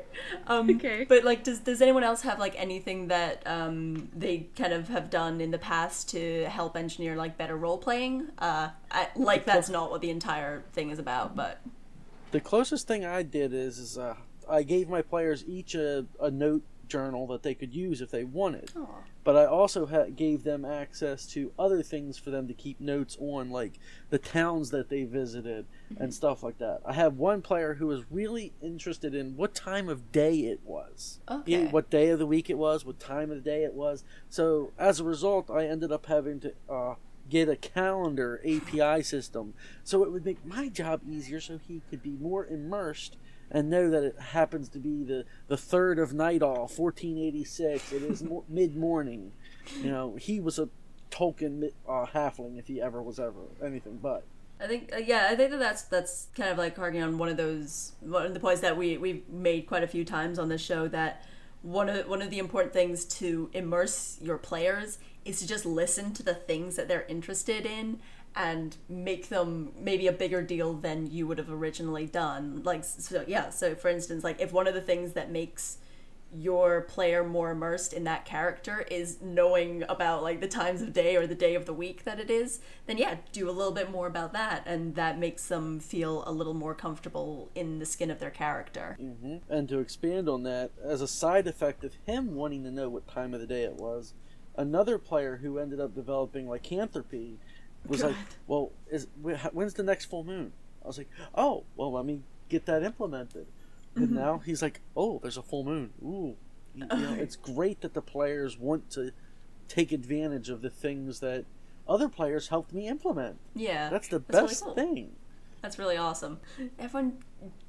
[0.46, 1.04] Um, Okay.
[1.06, 5.10] But like, does does anyone else have like anything that um, they kind of have
[5.10, 8.28] done in the past to help engineer like better role playing?
[8.38, 11.60] Uh, I, like that's not what the entire thing is about, but
[12.30, 14.16] The closest thing I did is, is uh,
[14.48, 18.22] I gave my players each a, a note journal that they could use if they
[18.22, 18.70] wanted.
[19.24, 23.16] But I also ha- gave them access to other things for them to keep notes
[23.18, 23.78] on, like
[24.10, 25.64] the towns that they visited
[25.96, 26.80] and stuff like that.
[26.84, 31.20] I have one player who was really interested in what time of day it was.
[31.30, 31.66] Okay.
[31.66, 34.04] What day of the week it was, what time of the day it was.
[34.28, 36.94] So as a result, I ended up having to uh,
[37.30, 42.02] get a calendar API system, so it would make my job easier, so he could
[42.02, 43.16] be more immersed
[43.52, 47.92] and know that it happens to be the the third of Nightal, 1486.
[47.92, 49.32] It is mo- mid morning.
[49.80, 50.68] You know, he was a
[51.10, 54.24] Tolkien uh, halfling if he ever was ever anything but.
[54.58, 57.28] I think uh, yeah, I think that that's that's kind of like harking on one
[57.28, 60.48] of those one of the points that we we've made quite a few times on
[60.48, 61.24] this show that
[61.60, 66.12] one of one of the important things to immerse your players is to just listen
[66.14, 68.00] to the things that they're interested in
[68.34, 72.62] and make them maybe a bigger deal than you would have originally done.
[72.64, 75.78] Like so yeah, so for instance, like if one of the things that makes
[76.34, 81.14] your player more immersed in that character is knowing about like the times of day
[81.14, 83.90] or the day of the week that it is then yeah do a little bit
[83.90, 88.10] more about that and that makes them feel a little more comfortable in the skin
[88.10, 92.34] of their character hmm And to expand on that, as a side effect of him
[92.34, 94.14] wanting to know what time of the day it was,
[94.56, 97.38] another player who ended up developing lycanthropy
[97.86, 98.16] was like,
[98.46, 99.06] "Well, is
[99.52, 100.52] when's the next full moon?"
[100.84, 103.46] I was like, "Oh, well, let me get that implemented."
[103.96, 104.14] And Mm-hmm.
[104.14, 105.90] now he's like, "Oh, there's a full moon.
[106.02, 106.36] Ooh."
[106.74, 109.12] You Oh, know, it's great that the players want to
[109.68, 111.44] take advantage of the things that
[111.88, 113.36] other players helped me implement.
[113.54, 114.74] yeah That's the really best cool.
[114.74, 115.12] thing.
[115.60, 116.40] that's really awesome
[116.78, 117.18] everyone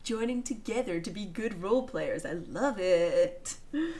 [0.03, 3.55] joining together to be good role players i love it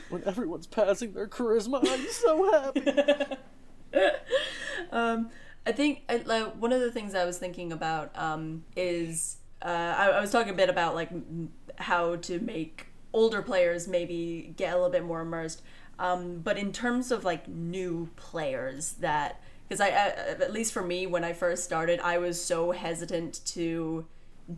[0.10, 4.02] When everyone's passing their charisma, I'm so happy.
[4.92, 5.30] um,
[5.66, 9.96] I think I, like, one of the things I was thinking about um, is uh,
[9.98, 11.10] I, I was talking a bit about like
[11.78, 15.62] how to make older players maybe get a little bit more immersed.
[16.00, 20.08] Um, but in terms of like new players that because I, I
[20.42, 24.06] at least for me when I first started I was so hesitant to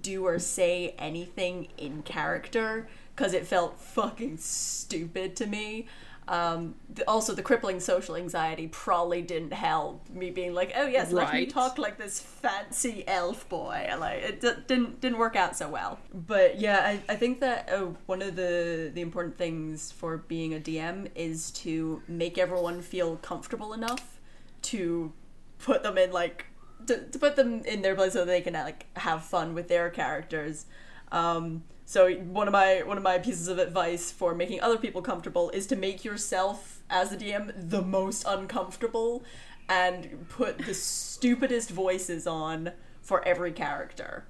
[0.02, 5.88] do or say anything in character because it felt fucking stupid to me.
[6.28, 6.76] Um,
[7.08, 11.46] also, the crippling social anxiety probably didn't help me being like, "Oh yes, let me
[11.46, 16.00] talk like this fancy elf boy." Like it d- didn't didn't work out so well.
[16.14, 20.56] But yeah, I, I think that uh, one of the the important things for being
[20.56, 24.20] a DM is to make everyone feel comfortable enough
[24.64, 25.14] to
[25.60, 26.48] put them in like
[26.88, 29.90] to, to put them in their place so they can like have fun with their
[29.90, 30.66] characters.
[31.12, 35.02] Um, so one of my one of my pieces of advice for making other people
[35.02, 39.24] comfortable is to make yourself as a DM the most uncomfortable
[39.70, 42.72] and put the stupidest voices on
[43.02, 44.26] for every character.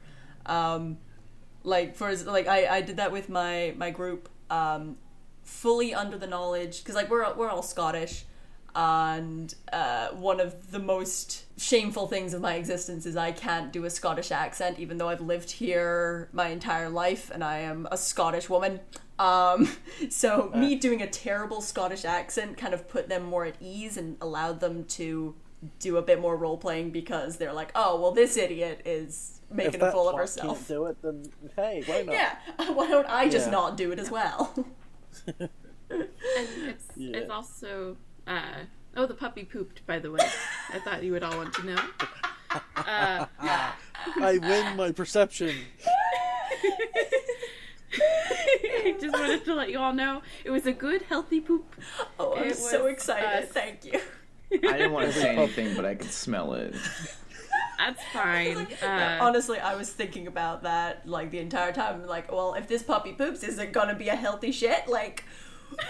[0.45, 0.97] Um,
[1.63, 4.97] like for like I, I did that with my my group um,
[5.43, 8.25] fully under the knowledge because like we're we're all Scottish
[8.75, 13.85] and uh, one of the most shameful things of my existence is I can't do
[13.85, 17.97] a Scottish accent, even though I've lived here my entire life and I am a
[17.97, 18.81] Scottish woman.
[19.17, 19.69] Um,
[20.09, 24.17] so me doing a terrible Scottish accent kind of put them more at ease and
[24.19, 25.35] allowed them to
[25.79, 29.79] do a bit more role playing because they're like, oh well, this idiot is making
[29.79, 30.57] that a fool of herself.
[30.57, 31.23] can't do it, then
[31.55, 32.13] hey, why not?
[32.13, 32.35] Yeah,
[32.73, 33.51] why don't I just Yeah.
[33.51, 34.53] not do it as well?
[35.89, 36.09] And
[36.67, 37.17] it's Yeah.
[37.17, 37.95] it's also
[38.27, 38.41] uh,
[38.97, 40.19] oh the puppy pooped by the way.
[40.73, 41.81] I thought you would all want to know.
[42.75, 43.25] Uh,
[44.21, 45.55] I win my perception.
[47.97, 51.75] I just wanted to let you all know it was a good healthy poop.
[52.19, 53.43] oh, I'm It so excited!
[53.45, 53.49] us.
[53.49, 53.99] Thank you.
[54.51, 56.75] I didn't want to say anything, but I could smell it.
[57.77, 58.67] That's fine.
[58.81, 62.05] Uh, Honestly, I was thinking about that like the entire time.
[62.05, 64.87] Like, well, if this puppy poops, is it gonna be a healthy shit?
[64.87, 65.23] Like,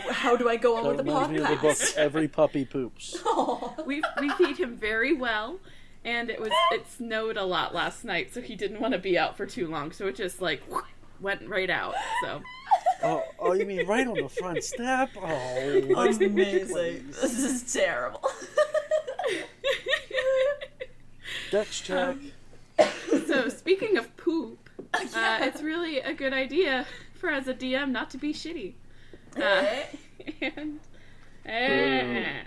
[0.09, 1.95] how do I go on That with the reminds the book podcast?
[1.95, 3.17] Every Puppy Poops.
[3.25, 3.73] Aw.
[3.85, 5.59] we we feed him very well,
[6.03, 9.17] and it was it snowed a lot last night, so he didn't want to be
[9.17, 9.91] out for too long.
[9.91, 10.61] So it just like
[11.19, 11.95] went right out.
[12.23, 12.41] So
[13.03, 15.09] Oh, oh, you mean right on the front step?
[15.17, 15.27] Oh,
[16.21, 17.07] Amazing.
[17.09, 18.21] This is terrible.
[21.51, 22.17] Dex check.
[23.27, 28.09] so speaking of poop, uh, it's really a good idea for as a DM not
[28.11, 28.73] to be shitty.
[29.35, 29.65] Uh,
[30.41, 30.79] and,
[31.45, 32.41] eh,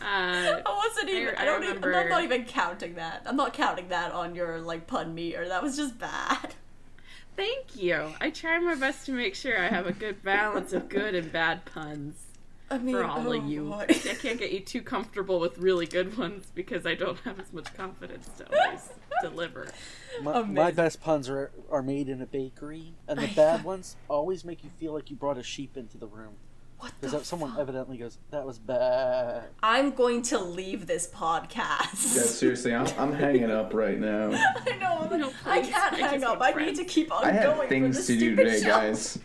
[0.00, 1.34] uh, I wasn't even.
[1.36, 1.84] I don't even.
[1.84, 3.22] I'm not even counting that.
[3.26, 5.48] I'm not counting that on your like pun meter.
[5.48, 6.54] That was just bad.
[7.36, 8.12] thank you.
[8.20, 11.32] I try my best to make sure I have a good balance of good and
[11.32, 12.23] bad puns
[12.74, 13.64] I mean, for all oh of you.
[13.70, 13.86] boy.
[13.88, 17.52] I can't get you too comfortable with really good ones because I don't have as
[17.52, 18.90] much confidence to always
[19.22, 19.68] deliver.
[20.22, 23.66] My, my best puns are are made in a bakery, and the I bad fu-
[23.68, 26.34] ones always make you feel like you brought a sheep into the room
[26.78, 27.60] What because someone fuck?
[27.60, 32.16] evidently goes, "That was bad." I'm going to leave this podcast.
[32.16, 34.30] Yeah, seriously, I'm, I'm hanging up right now.
[34.32, 34.98] I know.
[35.02, 36.40] I'm like, No, I can't I hang up.
[36.40, 37.60] want I need to keep on I going.
[37.60, 38.66] have things for to do today, show.
[38.68, 39.18] guys.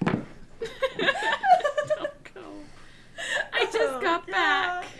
[3.53, 4.85] I just Oh, got back.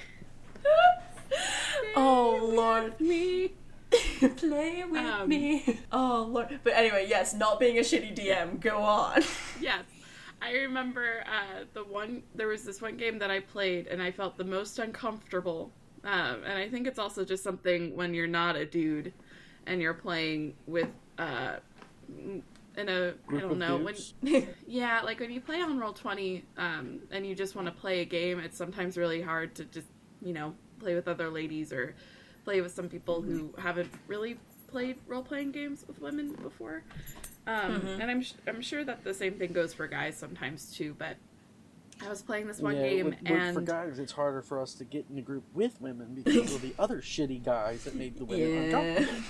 [1.96, 3.00] Oh lord.
[3.00, 3.52] Me.
[4.38, 5.80] Play with Um, me.
[5.92, 6.60] Oh lord.
[6.64, 8.60] But anyway, yes, not being a shitty DM.
[8.60, 9.24] Go on.
[9.60, 9.84] Yes.
[10.42, 12.24] I remember uh, the one.
[12.36, 15.72] There was this one game that I played, and I felt the most uncomfortable.
[16.04, 19.12] Um, and I think it's also just something when you're not a dude,
[19.68, 21.58] and you're playing with uh,
[22.80, 23.96] in a I Group don't of know when
[24.68, 28.02] yeah like when you play on roll 20 um, and you just want to play
[28.02, 29.88] a game it's sometimes really hard to just
[30.22, 31.96] you know play with other ladies or
[32.46, 34.38] play with some people who haven't really
[34.70, 36.84] played role-playing games with women before
[37.48, 40.96] um, and I'm, sh- I'm sure that the same thing goes for guys sometimes too
[40.98, 41.16] but
[42.06, 44.62] i was playing this one yeah, game with- with- and for guys, it's harder for
[44.62, 47.96] us to get in a group with women because of the other shitty guys that
[47.96, 48.60] made the women Yeah.
[48.78, 49.22] uncomfortable.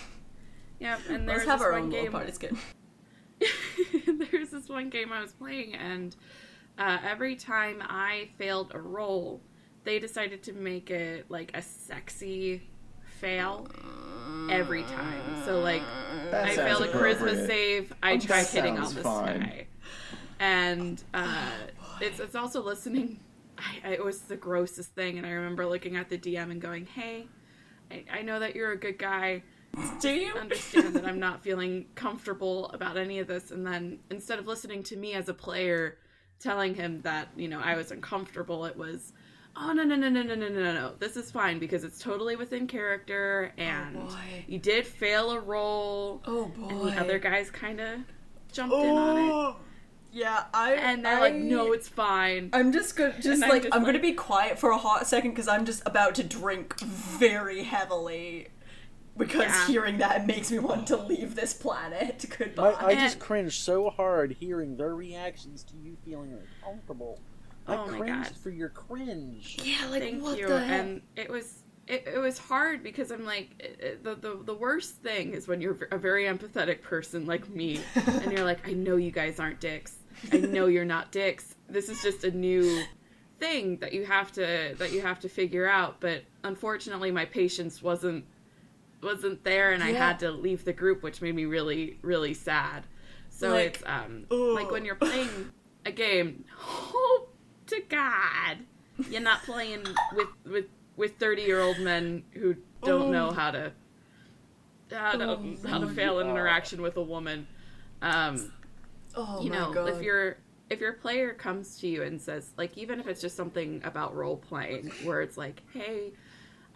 [0.79, 2.27] yeah and there Let's was have this our one own game part.
[2.27, 2.55] It's good.
[4.69, 6.15] There's this one game I was playing, and
[6.77, 9.41] uh, every time I failed a roll,
[9.83, 12.61] they decided to make it like a sexy
[13.19, 13.67] fail
[14.49, 15.43] every time.
[15.45, 15.81] So like,
[16.31, 17.93] That I failed a charisma save.
[18.03, 19.39] I That tried hitting on sounds this fine.
[19.39, 19.67] guy,
[20.39, 21.51] and uh,
[22.01, 23.19] it's it's also listening.
[23.57, 26.61] I, I, it was the grossest thing, and I remember looking at the DM and
[26.61, 27.27] going, "Hey,
[27.91, 29.43] I, I know that you're a good guy."
[29.99, 30.33] Do you?
[30.33, 33.51] understand that I'm not feeling comfortable about any of this.
[33.51, 35.97] And then instead of listening to me as a player
[36.39, 39.13] telling him that, you know, I was uncomfortable, it was,
[39.55, 40.93] oh, no, no, no, no, no, no, no, no.
[40.99, 44.17] This is fine because it's totally within character oh, and Oh,
[44.47, 46.21] you did fail a roll.
[46.25, 46.67] Oh boy.
[46.69, 47.99] And the other guys kind of
[48.51, 49.31] jumped in on it.
[49.31, 49.55] Oh.
[50.11, 50.73] Yeah, I.
[50.73, 52.49] And they're I, like, no, it's fine.
[52.51, 55.05] I'm just gonna just And I'm like just I'm gonna be quiet for a hot
[55.05, 58.47] second because I'm just about to drink very heavily
[59.19, 59.67] because Yeah.
[59.67, 62.25] hearing that makes me want to leave this planet.
[62.37, 62.75] Goodbye.
[62.79, 67.19] I just And- cringed so hard hearing their reactions to you feeling uncomfortable.
[67.67, 68.37] I Oh my cringed God.
[68.37, 69.57] for your cringe.
[69.63, 70.47] yeah, like Thank what you.
[70.47, 70.81] the heck?
[70.81, 74.53] And it was it, it was hard because I'm like it, it- the, the the
[74.55, 78.73] worst thing is when you're a very empathetic person like me and you're like I
[78.73, 79.97] know you guys aren't dicks.
[80.31, 81.55] I know you're not dicks.
[81.67, 82.83] This is just a new
[83.39, 87.81] thing that you have to that you have to figure out, but unfortunately my patience
[87.81, 88.25] wasn't
[89.01, 92.85] wasn't there and I had to leave the group which made me really really sad.
[93.29, 94.37] So Like, it's um ugh.
[94.55, 95.51] like when you're playing
[95.85, 97.33] a game, hope
[97.67, 98.57] to God
[99.09, 99.83] you're not playing
[100.15, 100.65] with with
[100.97, 103.71] with 30 year old men who don't know how to
[104.91, 107.47] how to Oh how to fail an interaction with a woman.
[108.01, 108.51] Um,
[109.15, 109.89] oh you know, god.
[109.89, 110.37] if your
[110.69, 114.15] if your player comes to you and says like even if it's just something about
[114.15, 116.11] role playing where it's like, "Hey,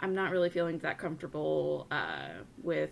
[0.03, 2.27] I'm not really feeling that comfortable uh,
[2.61, 2.91] with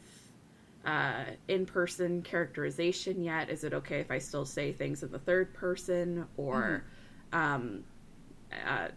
[0.85, 3.49] uh, in-person characterization yet.
[3.49, 6.85] Is it okay if I still say things in the third person or
[7.33, 7.83] um,
[8.65, 8.87] uh,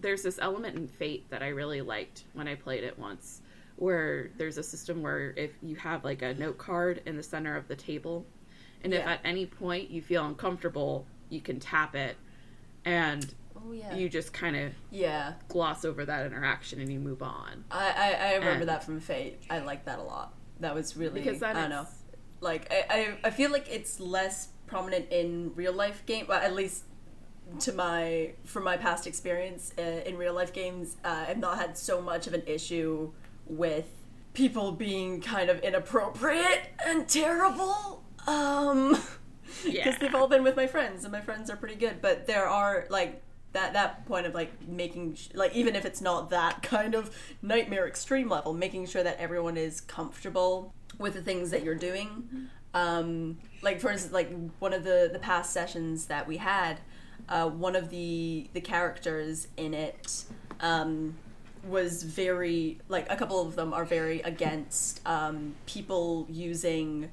[0.00, 3.42] there's this element in Fate that I really liked when I played it once,
[3.74, 7.56] where there's a system where if you have like a note card in the center
[7.56, 8.24] of the table,
[8.84, 12.16] and if at any point you feel uncomfortable, you can tap it,
[12.84, 13.34] and
[13.64, 13.94] oh yeah.
[13.94, 15.34] you just kind of yeah.
[15.48, 17.64] gloss over that interaction and you move on.
[17.70, 19.42] I, I, I remember And- that from Fate.
[19.50, 20.34] I like that a lot.
[20.60, 21.86] That was really Because I don't know.
[22.40, 22.84] Like I,
[23.24, 26.26] I, I feel like it's less prominent in real life game.
[26.28, 26.84] Well, at least
[27.60, 31.78] to my from my past experience uh, in real life games, uh, I've not had
[31.78, 33.12] so much of an issue
[33.46, 33.86] with
[34.34, 38.04] people being kind of inappropriate and terrible.
[38.26, 38.90] Um,
[39.64, 39.96] because Yeah.
[39.98, 42.00] they've all been with my friends, and my friends are pretty good.
[42.02, 43.22] But there are like
[43.58, 47.14] that that point of like making sh- like even if it's not that kind of
[47.42, 52.48] nightmare extreme level, making sure that everyone is comfortable with the things that you're doing.
[52.74, 56.80] Um, like for instance, like one of the the past sessions that we had,
[57.28, 60.24] uh, one of the the characters in it.
[60.60, 61.16] Um,
[61.64, 67.10] was very like a couple of them are very against um, people using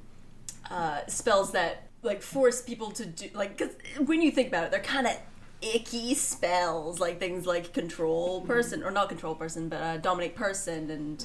[0.70, 3.74] uh, spells that like force people to do like because
[4.06, 5.16] when you think about it they're kind of
[5.62, 10.90] icky spells, like things like control person or not control person, but uh, dominate person
[10.90, 11.24] and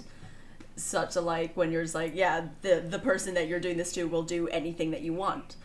[0.76, 1.52] such alike.
[1.56, 4.48] When you're just like, yeah, the the person that you're doing this to will do
[4.50, 5.56] anything that you want.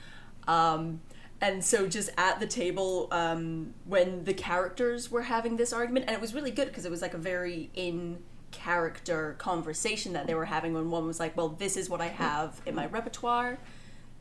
[0.49, 1.01] Um,
[1.41, 6.15] and so just at the table um, when the characters were having this argument, and
[6.15, 8.19] it was really good because it was like a very in
[8.53, 12.09] character conversation that they were having when one was like, well, this is what I
[12.09, 13.59] have in my repertoire.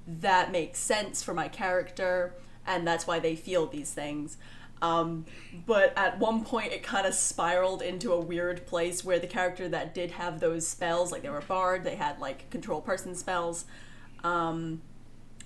[0.08, 2.34] That makes sense for my character,
[2.68, 4.38] and that's why they feel these things.
[4.82, 5.26] Um,
[5.66, 9.68] but at one point, it kind of spiraled into a weird place where the character
[9.70, 13.16] that did have those spells, like they were a bard, they had like control person
[13.16, 13.66] spells,
[14.24, 14.82] um,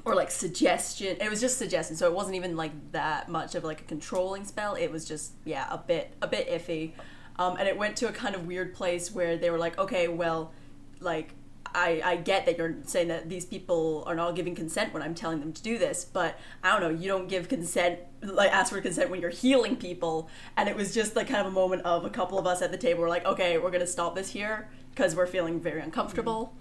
[0.03, 1.17] or like suggestion.
[1.21, 4.45] It was just suggestion, so it wasn't even like that much of like a controlling
[4.45, 4.75] spell.
[4.75, 6.93] It was just yeah, a bit a bit iffy.
[7.37, 10.09] Um, and it went to a kind of weird place where they were like, okay,
[10.09, 10.51] well,
[10.99, 11.33] like
[11.73, 15.15] I, I get that you're saying that these people are not giving consent when I'm
[15.15, 18.71] telling them to do this, but I don't know, you don't give consent, like ask
[18.71, 20.29] for consent when you're healing people.
[20.57, 22.71] And it was just like kind of a moment of a couple of us at
[22.71, 25.81] the table were like, okay, we're going to stop this here because we're feeling very
[25.81, 26.53] uncomfortable.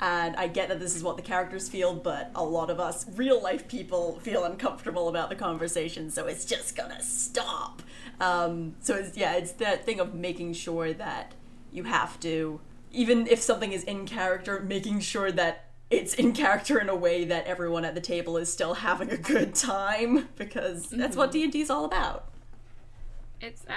[0.00, 3.06] And I get that this is what the characters feel, but a lot of us
[3.14, 7.80] real life people feel uncomfortable about the conversation, so it's just gonna stop.
[8.20, 11.32] Um, so it's, yeah, it's that thing of making sure that
[11.72, 12.60] you have to,
[12.94, 17.24] even if something is in character, making sure that it's in character in a way
[17.24, 21.42] that everyone at the table is still having a good time, because that's what D
[21.44, 22.30] and D is all about.
[23.40, 23.72] It's uh,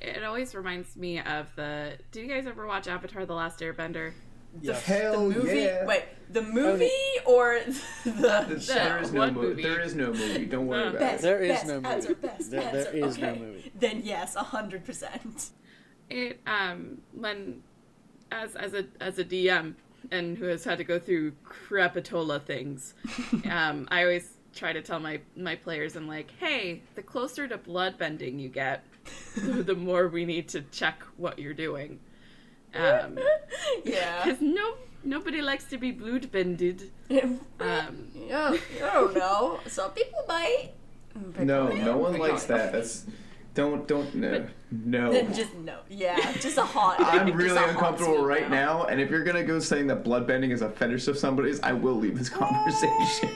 [0.00, 1.92] it, it always reminds me of the.
[2.10, 4.12] Did you guys ever watch Avatar: The Last Airbender?
[4.60, 4.74] Yeah.
[4.74, 5.86] Hell The movie, yeah!
[5.86, 6.90] wait, the movie
[7.24, 7.58] or
[8.04, 9.46] the There's- the- there is no movie.
[9.48, 9.62] movie?
[9.62, 10.44] There is no movie.
[10.44, 11.20] Don't worry Uh, about best?
[11.20, 11.22] it.
[11.22, 11.86] There is best no movie.
[11.88, 13.06] Answer, best There- there answer.
[13.06, 13.38] is no okay.
[13.40, 13.72] movie.
[13.78, 15.50] Then yes, a hundred percent.
[16.10, 17.62] It um when
[18.32, 19.74] as as a as a DM
[20.10, 22.94] and who has had to go through crepitola things,
[23.50, 27.58] um, I always try to tell my my players I'm like, hey, the closer to
[27.58, 28.84] blood bending you get,
[29.36, 32.00] the, the more we need to check what you're doing.
[32.74, 33.18] Um,
[33.84, 34.24] Yeah.
[34.24, 34.74] because no
[35.04, 36.90] nobody likes to be blood bended.
[37.60, 39.60] Um, yeah, I don't know.
[39.66, 40.70] Some people might.
[41.38, 42.72] No, no one likes that.
[42.72, 43.04] That's
[43.54, 45.12] don't don't no no.
[45.32, 45.80] Just no.
[45.90, 46.96] Yeah, just a hot.
[47.00, 48.56] I'm really uncomfortable right no.
[48.56, 51.72] now, and if you're gonna go saying that bloodbending is a fetish of somebody's, I
[51.72, 53.30] will leave this conversation.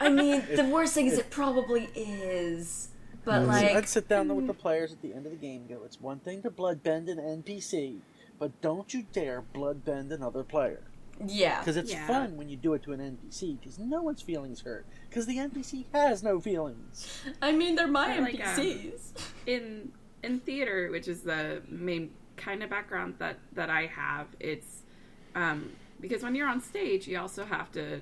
[0.00, 2.88] I mean, the worst thing is it probably is,
[3.24, 3.46] but Mm.
[3.48, 5.84] like, I'd sit down with the players at the end of the game and go,
[5.84, 7.98] it's one thing to bloodbend an NPC,
[8.38, 10.82] but don't you dare bloodbend another player.
[11.26, 12.06] Yeah, Because it's Yeah.
[12.06, 14.86] fun when you do it to an NPC, because no one's feelings hurt.
[15.08, 17.22] Because the NPC has no feelings.
[17.40, 19.12] I mean, they're my I like, um, NPCs.
[19.46, 19.92] in
[20.22, 24.82] in theater, which is the main kind of background that that I have, it's
[25.34, 28.00] um, because when you're on stage, you also have to.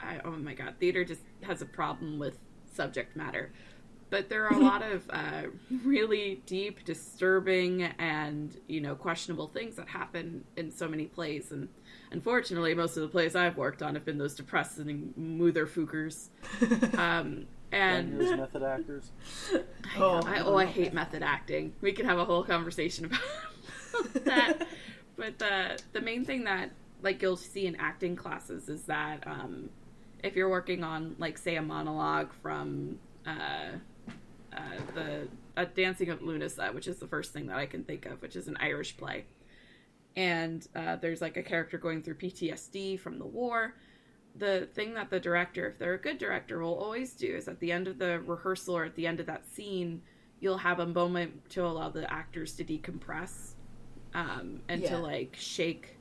[0.00, 2.36] I, oh my god, theater just has a problem with
[2.72, 3.52] subject matter,
[4.10, 5.42] but there are a lot of uh,
[5.84, 11.68] really deep, disturbing, and you know questionable things that happen in so many plays, and
[12.12, 16.28] unfortunately, most of the plays I've worked on have been those depressing motherfuckers.
[16.98, 19.10] Um, And and method actors.
[19.94, 20.20] I know.
[20.26, 21.72] I, oh, I hate method acting.
[21.80, 23.20] We could have a whole conversation about
[24.24, 24.66] that.
[25.16, 26.70] But the the main thing that
[27.02, 29.70] like you'll see in acting classes is that um,
[30.22, 33.76] if you're working on like say a monologue from uh,
[34.52, 34.60] uh,
[34.94, 38.20] the uh, Dancing of Lughnasa, which is the first thing that I can think of,
[38.20, 39.24] which is an Irish play,
[40.16, 43.74] and uh, there's like a character going through PTSD from the war.
[44.36, 47.60] The thing that the director, if they're a good director, will always do is at
[47.60, 50.02] the end of the rehearsal or at the end of that scene,
[50.40, 53.54] you'll have a moment to allow the actors to decompress
[54.14, 54.90] um, and Yeah.
[54.90, 55.96] to like shake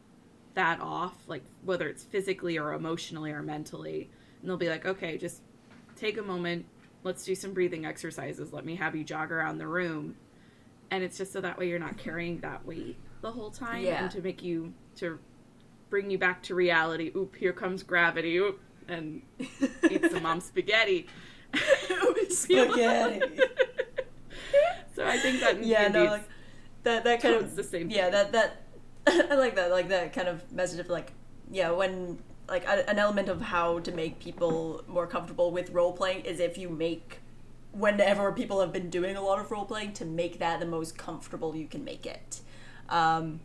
[0.53, 4.09] that off, like whether it's physically or emotionally or mentally.
[4.41, 5.41] And they'll be like, okay, just
[5.95, 6.66] take a moment.
[7.03, 8.51] Let's do some breathing exercises.
[8.51, 10.16] Let me have you jog around the room.
[10.89, 14.03] And it's just so that way you're not carrying that weight the whole time Yeah.
[14.03, 15.19] and to make you, to
[15.89, 17.11] bring you back to reality.
[17.15, 18.38] Oop, here comes gravity.
[18.38, 19.22] Oop, and
[19.89, 21.07] eat some mom spaghetti.
[22.30, 23.22] Spaghetti.
[24.95, 26.24] so I think that yeah, no, like
[26.84, 27.03] that.
[27.03, 28.61] That kind of the same Yeah, that that
[29.07, 29.72] I like that.
[29.72, 31.11] Like that kind of message of like,
[31.51, 35.93] yeah, when like a, an element of how to make people more comfortable with role
[35.93, 37.19] playing is if you make
[37.72, 40.97] whenever people have been doing a lot of role playing to make that the most
[40.97, 42.41] comfortable you can make it.
[42.91, 43.39] Um,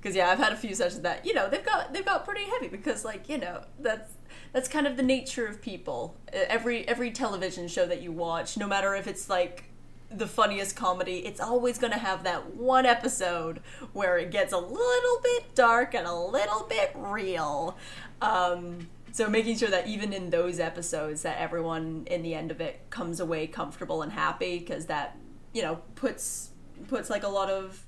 [0.00, 2.44] because yeah, I've had a few sessions that you know they've got they've got pretty
[2.44, 4.14] heavy because like you know that's
[4.52, 6.16] that's kind of the nature of people.
[6.32, 9.64] Every every television show that you watch, no matter if it's like
[10.10, 13.60] the funniest comedy, it's always going to have that one episode
[13.92, 17.76] where it gets a little bit dark and a little bit real.
[18.20, 22.60] Um, so making sure that even in those episodes that everyone in the end of
[22.60, 25.16] it comes away comfortable and happy because that
[25.52, 26.50] you know puts
[26.88, 27.86] puts like a lot of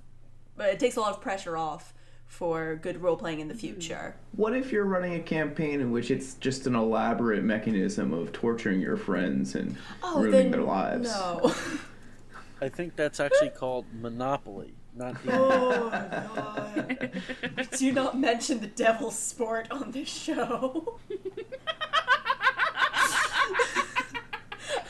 [0.58, 1.94] it takes a lot of pressure off
[2.26, 3.60] for good role playing in the mm-hmm.
[3.60, 4.16] future.
[4.32, 8.80] What if you're running a campaign in which it's just an elaborate mechanism of torturing
[8.80, 11.08] your friends and Oh, ruining their lives?
[11.08, 11.54] no.
[12.60, 15.36] I think that's actually called Monopoly, not D&D.
[15.36, 17.22] oh god.
[17.76, 20.98] Do not mention the devil's sport on this show.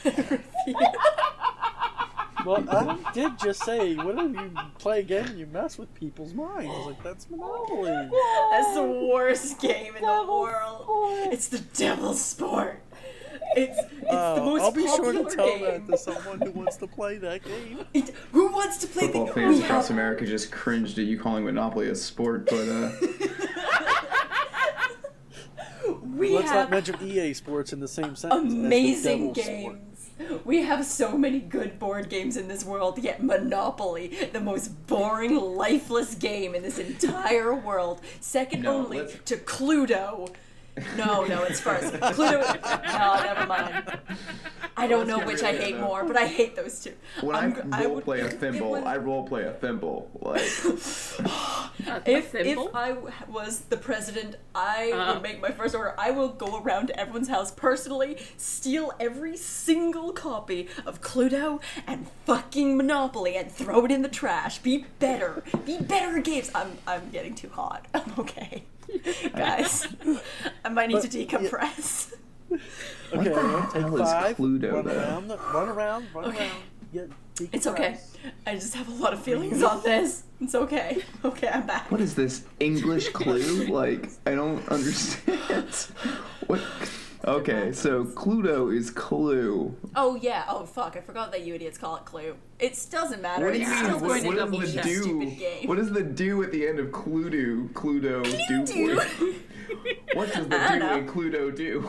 [0.05, 0.77] I refuse.
[2.45, 6.35] Well, Adam did just say, whenever you play a game and you mess with people's
[6.35, 7.91] minds, I was like, that's Monopoly.
[8.51, 10.87] That's the worst game in the world.
[11.33, 12.81] It's the devil's sport.
[13.57, 15.63] It's it's the Uh, most I'll be sure to tell game.
[15.63, 17.85] that to someone who wants to play that game.
[17.95, 21.05] It- who wants to play Football the fans we across have- America just cringed at
[21.05, 22.91] you calling Monopoly a sport, but uh,
[26.17, 28.47] We Let's have not mention EA Sports in the same sentence.
[28.47, 29.77] as the amazing Devil's Sport.
[30.45, 35.37] We have so many good board games in this world, yet Monopoly, the most boring,
[35.37, 40.33] lifeless game in this entire world, second No, only let's- to Cluedo.
[40.97, 41.93] No, no, it's first.
[41.95, 42.43] Cluedo.
[42.95, 43.99] No, never mind.
[44.77, 45.83] I don't know which I hate though.
[45.83, 46.93] more, but I hate those two.
[47.21, 50.11] when I'm- I I role would- play a thimble, was- I role play a thimble.
[50.21, 50.41] Like
[51.87, 52.69] A If, thimble?
[52.69, 55.15] if I w- was the president, I Uh.
[55.15, 55.95] would make my first order.
[55.99, 62.07] I will go around to everyone's house personally, steal every single copy of Cluedo and
[62.27, 64.59] fucking Monopoly, and throw it in the trash.
[64.59, 65.43] Be better.
[65.65, 66.51] Be better at games.
[66.55, 67.87] I'm I'm getting too hot.
[67.95, 68.65] I'm okay,
[69.37, 69.89] guys.
[70.65, 72.13] I might need to decompress.
[72.53, 74.37] Okay, the everyone take hell is five.
[74.37, 74.97] Cluedo, run though?
[74.99, 76.49] around, the, run around, run Okay.
[76.49, 76.63] around.
[76.93, 77.11] Get
[77.53, 77.99] It's okay.
[78.47, 80.23] I just have a lot of feelings on this.
[80.41, 81.03] It's okay.
[81.25, 81.91] Okay, I'm back.
[81.91, 83.67] what is this English clue?
[83.67, 85.69] Like I don't understand.
[86.47, 86.61] what?
[87.27, 89.75] Okay, so Cluedo is clue.
[89.97, 90.45] Oh yeah.
[90.47, 90.95] Oh fuck.
[90.97, 92.37] I forgot that you idiots call it Clue.
[92.59, 93.47] It doesn't matter.
[93.47, 93.85] What do you it's mean?
[93.85, 95.03] still the What, same what does the do?
[95.03, 95.69] stupid game.
[95.69, 97.71] What does the do at the end of Cluedo?
[97.73, 99.01] Cluedo do do?
[99.01, 99.35] for you?
[100.13, 101.89] What does the do in Cluedo do?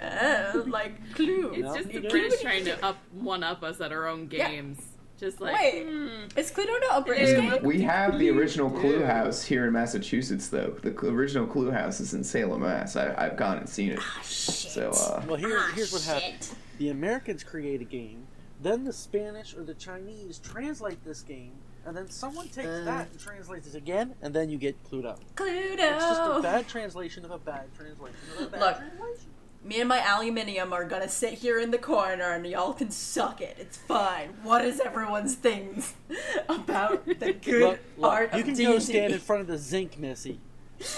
[0.00, 1.52] Uh, like Clue.
[1.54, 2.42] It's just the you British don't.
[2.42, 4.48] trying to up one up us at our own Yeah.
[4.50, 4.80] games.
[5.18, 5.84] Just like Wait.
[5.86, 7.62] hmm, Is Cluedo not a British game?
[7.62, 10.76] We have the original Clue House here in Massachusetts, though.
[10.82, 12.96] The original Clue House is in Salem, Mass.
[12.96, 14.00] I, I've gone and seen it.
[14.24, 14.24] Shit.
[14.24, 16.14] So, uh, Well, here, Ah, here's what shit.
[16.22, 16.48] happened.
[16.78, 18.26] The Americans create a game,
[18.60, 21.52] then the Spanish or the Chinese translate this game,
[21.86, 22.82] and then someone takes Uh.
[22.84, 25.20] that and translates it again, and then you get clued up.
[25.36, 25.78] Cluedo.
[25.78, 28.76] It's just a bad translation of a bad translation of a bad Look.
[28.78, 29.30] translation.
[29.64, 33.40] Me and my aluminium are gonna sit here in the corner and y'all can suck
[33.40, 33.56] it.
[33.58, 34.34] It's fine.
[34.42, 35.94] What is everyone's things
[36.48, 38.72] about the good Look, look, art you of can D&D?
[38.72, 40.38] go stand in front of the zinc, Missy.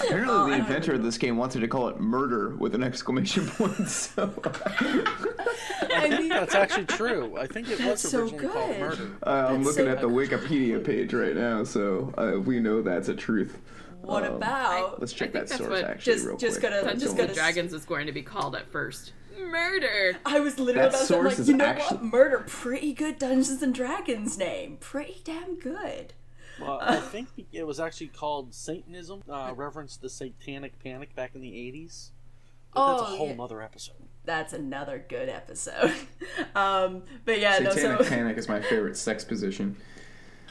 [0.03, 2.83] apparently Oh, the don't inventor of this game wanted to call it murder with an
[2.83, 3.89] exclamation point.
[3.89, 7.37] So, I mean, That's actually true.
[7.39, 8.79] I think it was That's so originally called.
[8.81, 9.11] Murder.
[9.25, 12.83] uh, I'm That's looking so- at the Wikipedia page right now, so uh, we know
[12.83, 13.59] that's a truth.
[14.07, 15.01] What Um, about?
[15.01, 16.71] Let's check I that source actually just- real just quick.
[16.73, 19.13] gonna- That's just gonna- Dragons is going to be called at first.
[19.39, 20.17] Murder.
[20.25, 22.05] I was literally That about to say, like, you know actually- what?
[22.05, 24.79] Murder, pretty good Dungeons and Dragons name.
[24.81, 26.15] Pretty damn good.
[26.61, 31.43] Well, I think it was actually called Satanism, uh, reference the Satanic Panic back in
[31.43, 32.13] the 80s.
[32.73, 33.35] But that's a Oh, whole yeah.
[33.35, 33.97] nother episode.
[34.25, 35.93] That's another good episode.
[36.55, 38.09] um, but yeah, no, Satanic so.
[38.09, 39.77] Panic is my favorite sex position.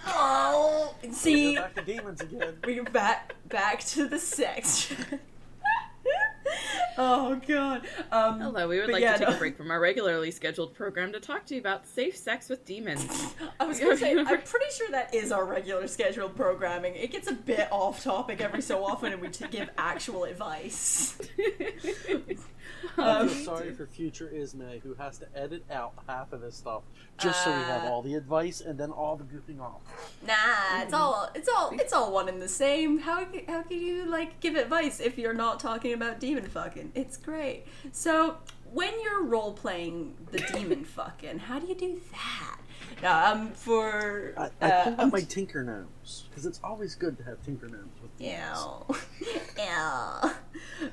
[0.07, 2.57] Oh, see, Go back to demons again.
[2.65, 4.93] we're back back to the sex.
[6.97, 7.87] oh god.
[8.11, 9.35] Um, Hello, we would like yeah, to take no.
[9.35, 12.65] a break from our regularly scheduled program to talk to you about safe sex with
[12.65, 13.33] demons.
[13.59, 16.95] I was gonna say, I'm pretty sure that is our regular scheduled programming.
[16.95, 21.17] It gets a bit off topic every so often, and we t- give actual advice.
[22.97, 26.55] I Um, feel sorry for future Ismay, who has to edit out half of this
[26.55, 26.83] stuff
[27.17, 29.81] just so we have Uh, all the advice and then all the goofing off.
[30.25, 32.99] Nah, it's all it's all it's all one and the same.
[32.99, 36.91] How c- how can you like give advice if you're not talking about demon fucking?
[36.95, 37.65] It's great.
[37.91, 38.37] So
[38.71, 42.57] when you're role playing the demon fucking, how do you do that?
[43.01, 47.17] Now, um, for I, I uh, pull out my Tinker Gnomes because it's always good
[47.17, 48.11] to have Tinker Gnomes with.
[48.19, 48.95] Ew.
[49.57, 50.31] Ew.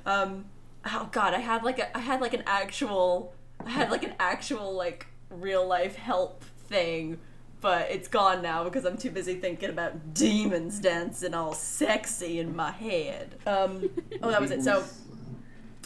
[0.07, 0.45] Um
[0.87, 4.15] oh god, I had like a I had like an actual I had like an
[4.19, 7.19] actual like real life help thing,
[7.61, 12.55] but it's gone now because I'm too busy thinking about demons dancing all sexy in
[12.57, 13.37] my head.
[13.47, 13.91] Um
[14.23, 14.63] oh that was it.
[14.63, 14.85] So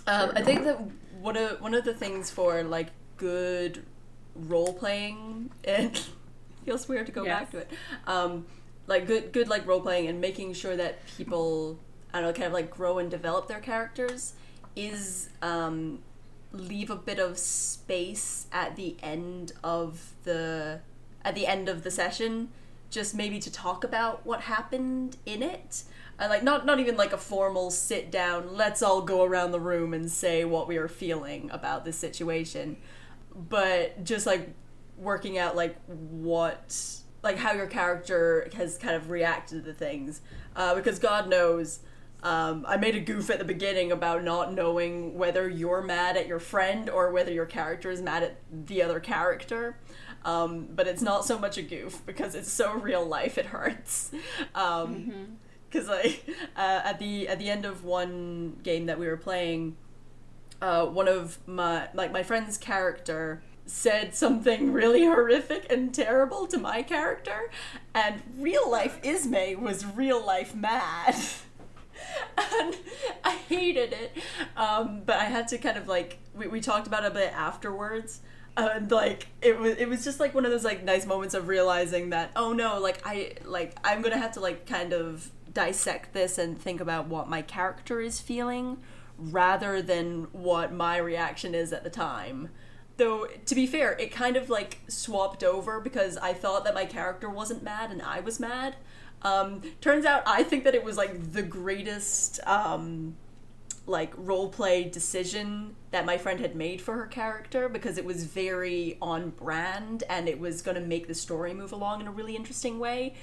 [0.08, 0.78] um, I think that
[1.20, 3.84] one of one of the things for like good
[4.34, 6.00] role playing and
[6.64, 7.40] feels weird to go Yes.
[7.40, 7.70] back to it.
[8.06, 8.46] Um,
[8.86, 11.78] like good good like role playing and making sure that people
[12.14, 14.34] I don't know kind of like grow and develop their characters
[14.76, 16.00] is um,
[16.52, 20.80] leave a bit of space at the end of the
[21.24, 22.50] at the end of the session,
[22.90, 25.82] just maybe to talk about what happened in it.
[26.18, 28.54] Uh, like not not even like a formal sit down.
[28.54, 32.76] Let's all go around the room and say what we are feeling about this situation,
[33.34, 34.50] but just like
[34.96, 40.20] working out like what like how your character has kind of reacted to things
[40.54, 41.80] uh, because god knows
[42.22, 46.26] um, i made a goof at the beginning about not knowing whether you're mad at
[46.26, 49.78] your friend or whether your character is mad at the other character.
[50.24, 54.10] Um, but it's not so much a goof because it's so real life it hurts.
[54.56, 55.38] Um,
[55.68, 56.24] because like
[56.56, 59.76] uh, at the at the end of one game that we were playing
[60.60, 66.58] uh, one of my like my friend's character said something really horrific and terrible to
[66.58, 67.50] my character,
[67.94, 71.14] and real life Ismay was real life mad.
[72.38, 72.76] and
[73.24, 74.16] I hated it.
[74.56, 77.32] Um, but I had to kind of like we, we talked about it a bit
[77.32, 78.20] afterwards.
[78.56, 81.46] And like it was it was just like one of those like nice moments of
[81.46, 86.14] realizing that oh no like I like I'm gonna have to like kind of dissect
[86.14, 88.78] this and think about what my character is feeling
[89.18, 92.50] rather than what my reaction is at the time
[92.98, 96.84] though to be fair it kind of like swapped over because i thought that my
[96.84, 98.76] character wasn't mad and i was mad
[99.22, 103.16] um, turns out i think that it was like the greatest um,
[103.86, 108.24] like role play decision that my friend had made for her character because it was
[108.24, 112.10] very on brand and it was going to make the story move along in a
[112.10, 113.14] really interesting way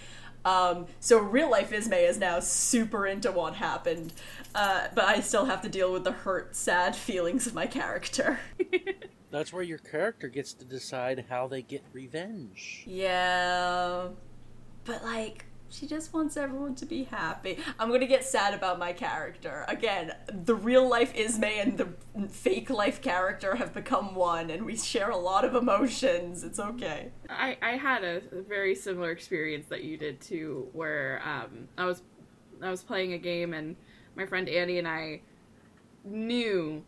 [0.45, 4.13] um, so real life Ismay is now super into what happened,
[4.53, 8.39] uh, but I still have to deal with the hurt, sad feelings of my character.
[9.31, 12.83] That's where your character gets to decide how they get revenge.
[12.85, 14.09] Yeah.
[14.83, 17.57] But like she just wants everyone to be happy.
[17.79, 19.65] I'm gonna get sad about my character.
[19.67, 24.77] Again, the real life Ismay and the fake life character have become one and we
[24.77, 26.43] share a lot of emotions.
[26.43, 27.11] It's okay.
[27.27, 32.03] I, I had a, very similar experience that you did too, where um, I was
[32.61, 33.75] I was playing a game and
[34.15, 35.21] my friend Annie and I
[36.03, 36.83] knew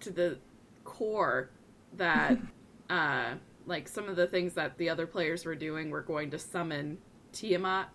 [0.00, 0.38] to the
[0.84, 1.50] core
[1.96, 2.38] that
[2.90, 3.34] uh,
[3.66, 6.98] like some of the things that the other players were doing were going to summon
[7.32, 7.90] Tiamat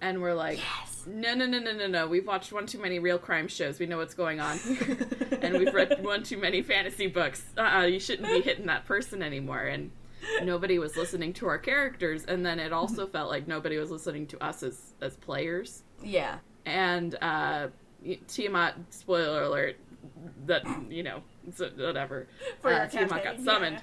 [0.00, 1.04] and we're like Yes.
[1.06, 2.06] no no no no no no.
[2.06, 3.78] We've watched one too many real crime shows.
[3.78, 4.96] We know what's going on here.
[5.40, 7.44] And we've read one too many fantasy books.
[7.56, 9.60] Uh-uh, you shouldn't be hitting that person anymore.
[9.62, 9.92] And
[10.42, 12.24] nobody was listening to our characters.
[12.24, 15.82] And then it also felt like nobody was listening to us as as players.
[16.02, 16.38] Yeah.
[16.66, 17.68] and uh
[18.28, 19.76] Tiamat spoiler alert
[20.46, 21.22] that you know
[21.54, 22.26] so whatever.
[22.60, 23.80] For uh, Tiamat got summoned.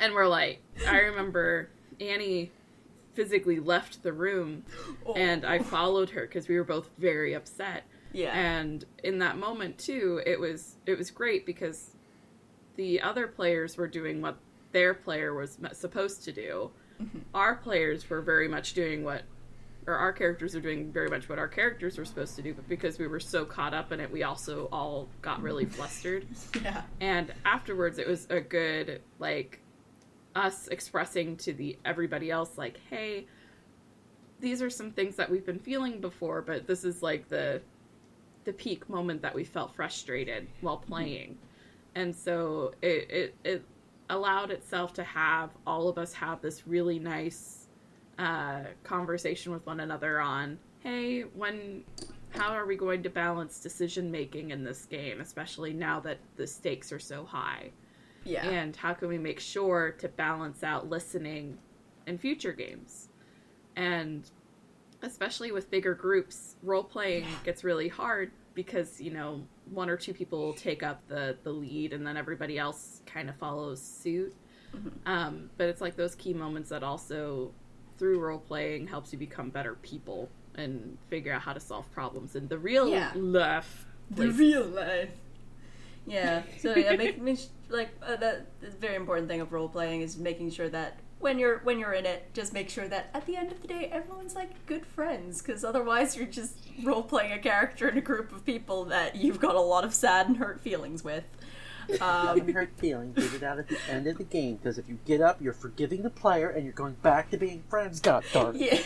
[0.00, 1.68] and we're like I remember
[2.00, 2.50] Annie
[3.16, 4.62] physically left the room
[5.06, 5.14] Oh.
[5.14, 8.32] and I followed her because we were both very upset Yeah.
[8.36, 11.96] and in that moment too it was it was great because
[12.76, 14.36] the other players were doing what
[14.72, 16.70] their player was supposed to do
[17.02, 17.18] Mm-hmm.
[17.34, 19.22] our players were very much doing what
[19.86, 22.66] or our characters were doing very much what our characters were supposed to do but
[22.70, 26.26] because we were so caught up in it we also all got really flustered
[26.62, 26.82] yeah.
[27.00, 29.60] and afterwards it was a good like
[30.36, 33.26] us expressing to the everybody else like hey
[34.38, 37.60] these are some things that we've been feeling before but this is like the
[38.46, 41.36] the peak moment that we felt frustrated while playing.
[41.94, 43.64] And so it it, it
[44.08, 47.66] allowed itself to have all of us have this really nice
[48.18, 51.82] uh, conversation with one another on hey when
[52.30, 56.46] how are we going to balance decision making in this game especially now that the
[56.46, 57.68] stakes are so high
[58.26, 58.46] Yeah.
[58.48, 61.58] and how can we make sure to balance out listening
[62.06, 63.08] in future games
[63.76, 64.28] and
[65.02, 70.14] especially with bigger groups role playing gets really hard because you know one or two
[70.14, 74.34] people take up the the lead and then everybody else kind of follows suit
[75.06, 77.50] um, but it's like those key moments that also
[77.98, 82.36] through role playing helps you become better people and figure out how to solve problems
[82.36, 83.12] in the real Yeah.
[83.16, 85.10] life the real life.
[86.06, 86.42] Yeah.
[86.58, 88.46] So yeah, make, make sh- like uh, that.
[88.80, 92.06] Very important thing of role playing is making sure that when you're when you're in
[92.06, 95.42] it, just make sure that at the end of the day, everyone's like good friends.
[95.42, 99.40] Because otherwise, you're just role playing a character in a group of people that you've
[99.40, 101.24] got a lot of sad and hurt feelings with.
[102.00, 104.56] Um, hurt feelings, get it out at the end of the game.
[104.56, 107.62] Because if you get up, you're forgiving the player, and you're going back to being
[107.68, 108.00] friends.
[108.00, 108.56] God darn.
[108.58, 108.80] yeah.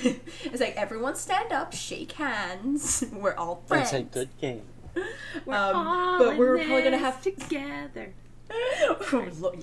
[0.45, 3.03] It's like everyone stand up, shake hands.
[3.13, 3.89] We're all friends.
[3.89, 4.65] say good game.
[5.47, 8.13] We're Um, all but we're in probably gonna have to- together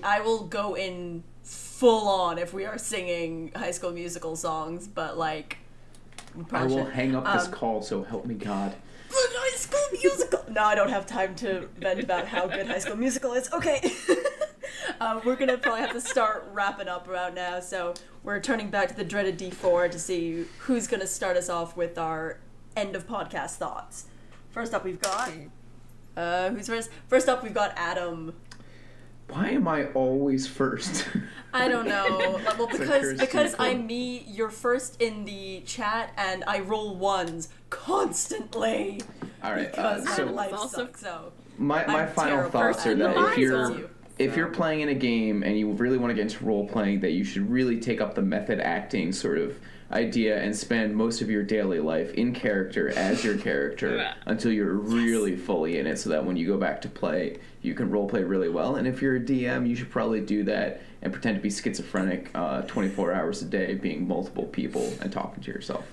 [0.04, 5.18] I will go in full on if we are singing High School Musical songs, but
[5.18, 5.58] like,
[6.36, 8.76] we I probably will should- hang up this Um, call, so help me God.
[9.10, 10.44] High School School Musical.
[10.54, 13.52] No, I don't have time to vent about how good High School Musical is.
[13.52, 13.92] Okay.
[15.02, 18.88] uh, we're gonna probably have to start wrapping up around now, so we're turning back
[18.90, 22.38] to the dreaded D4 to see who's gonna start us off with our
[22.76, 24.06] end of podcast thoughts.
[24.58, 25.30] First up, we've got.
[26.16, 26.90] Uh, who's first?
[27.10, 28.34] First up, we've got Adam.
[29.30, 31.08] Why am I always first?
[31.54, 32.42] I don't know.
[32.58, 33.66] Well, because because people.
[33.68, 39.02] I'm me, you're first in the chat, and I roll ones constantly
[39.44, 39.70] All right.
[39.70, 41.02] because Uh, my life Also- sucks.
[41.02, 43.90] So my my I'm final thoughts are that if you're you.
[44.18, 47.02] if you're playing in a game and you really want to get into role playing,
[47.02, 49.60] that you should really take up the method acting sort of
[49.92, 54.74] idea and spend most of your daily life in character as your character until you're
[54.74, 58.08] really fully in it so that when you go back to play you can role
[58.08, 61.38] play really well and if you're a dm you should probably do that and pretend
[61.38, 65.86] to be schizophrenic uh, 24 hours a day being multiple people and talking to yourself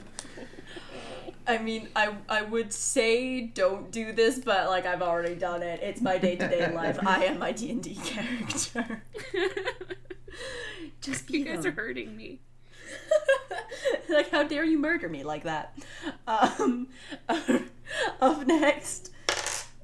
[1.47, 5.81] I mean, I I would say don't do this, but like I've already done it.
[5.83, 6.99] It's my day to day life.
[7.07, 9.03] I am my D and D character.
[11.03, 12.41] Just be you guys are hurting me.
[14.09, 15.77] like, how dare you murder me like that?
[16.27, 16.89] Um,
[18.21, 19.13] up next,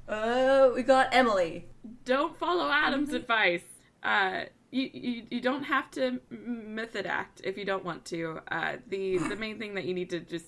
[0.07, 1.67] uh, we got Emily.
[2.05, 3.63] Don't follow Adam's advice.
[4.03, 8.39] Uh, you, you you don't have to method act if you don't want to.
[8.49, 10.47] Uh, the the main thing that you need to just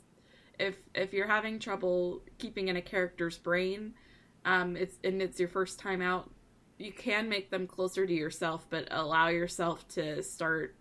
[0.60, 3.94] if if you're having trouble keeping in a character's brain,
[4.46, 6.30] um, it's and it's your first time out,
[6.78, 10.76] you can make them closer to yourself, but allow yourself to start.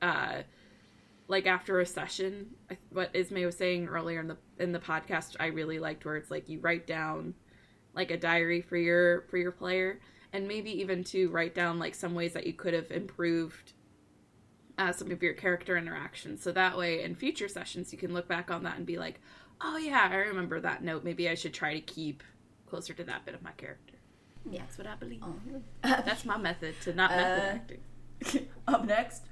[0.00, 0.42] Uh,
[1.32, 2.50] like after a session,
[2.90, 6.30] what Ismay was saying earlier in the in the podcast, I really liked where it's
[6.30, 7.32] like you write down
[7.94, 9.98] like a diary for your for your player
[10.34, 13.72] and maybe even to write down like some ways that you could have improved
[14.76, 16.42] uh, some of your character interactions.
[16.42, 19.18] So that way in future sessions you can look back on that and be like
[19.62, 21.02] oh yeah i remember that note.
[21.02, 22.22] Maybe i should try to keep
[22.66, 23.94] closer to that bit of my character.
[24.50, 24.60] Yeah.
[24.60, 25.22] that's what i believe.
[25.22, 25.34] Oh.
[25.82, 27.54] that's my method to not method Uh,
[28.34, 28.48] acting.
[28.68, 29.22] Up next,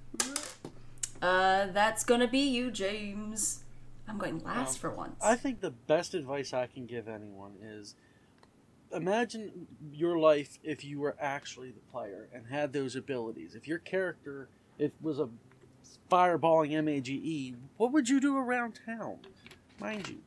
[1.23, 3.65] uh, that's gonna be you, James.
[4.09, 5.23] I'm going last for once.
[5.23, 7.95] I think the best advice I can give anyone is
[8.93, 13.55] imagine your life if you were actually the player and had those abilities.
[13.55, 14.49] If your character
[14.79, 15.29] it was a
[16.11, 19.19] fireballing MAGE, what would you do around town?
[19.79, 20.19] Mind you,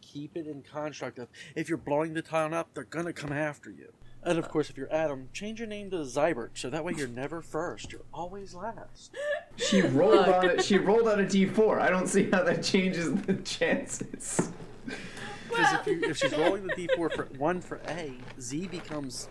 [0.00, 3.70] keep it in construct of if you're blowing the town up, they're gonna come after
[3.70, 3.92] you.
[4.26, 7.06] And of course, if you're Adam, change your name to Zybert so that way you're
[7.06, 7.92] never first.
[7.92, 9.14] You're always last.
[9.56, 13.14] she rolled on it she rolled out a d4 i don't see how that changes
[13.22, 14.50] the chances
[15.48, 19.28] Because if, you, if she's rolling the d4 for one for A, Z becomes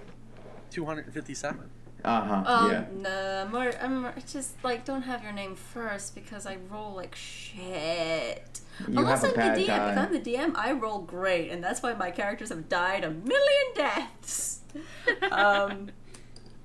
[0.71, 1.69] 257.
[2.05, 6.45] Uh-huh Um, yeah no, more, I'm more- just like don't have your name first because
[6.45, 8.61] I roll like shit.
[8.87, 9.67] You Unless have a I'm bad the DM.
[9.67, 9.91] die.
[9.91, 13.09] If I'm the DM, I roll great, and that's why my characters have died a
[13.09, 14.59] million deaths.
[15.31, 15.89] um,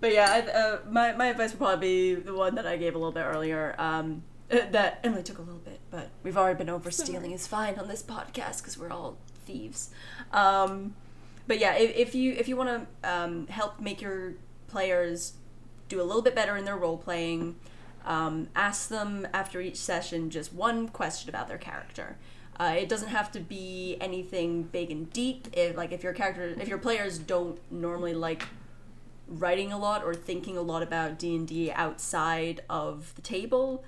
[0.01, 2.95] but yeah, I, uh, my my advice would probably be the one that I gave
[2.95, 3.75] a little bit earlier.
[3.79, 7.47] Um, uh, that Emily took a little bit, but we've already been over stealing is
[7.47, 9.17] fine on this podcast because we're all
[9.47, 9.91] thieves.
[10.33, 10.97] Um,
[11.47, 14.35] but yeah, if, if you if you want to um, help make your
[14.71, 15.35] players
[15.89, 17.57] do a little bit better in their role playing,
[18.05, 22.17] um, ask them after each session just one question about their character.
[22.59, 25.49] Uh, it doesn't have to be anything big and deep.
[25.53, 28.45] If like if your character, if your players don't normally like
[29.27, 33.83] writing a lot or thinking a lot about D and D outside of the table,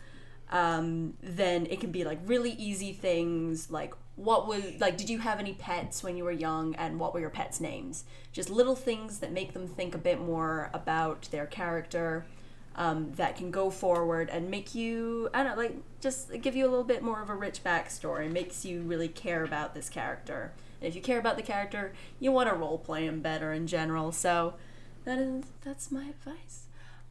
[0.50, 5.18] um, then it can be like really easy things like what was like did you
[5.18, 8.04] have any pets when you were young and what were your pets names?
[8.32, 12.26] Just little things that make them think a bit more about their character
[12.74, 16.64] um, that can go forward and make you i don't know like just give you
[16.66, 20.52] a little bit more of a rich backstory makes you really care about this character.
[20.80, 23.66] And if you care about the character you want to role play him better in
[23.66, 24.10] general.
[24.10, 24.54] So
[25.04, 26.66] that is that's my advice.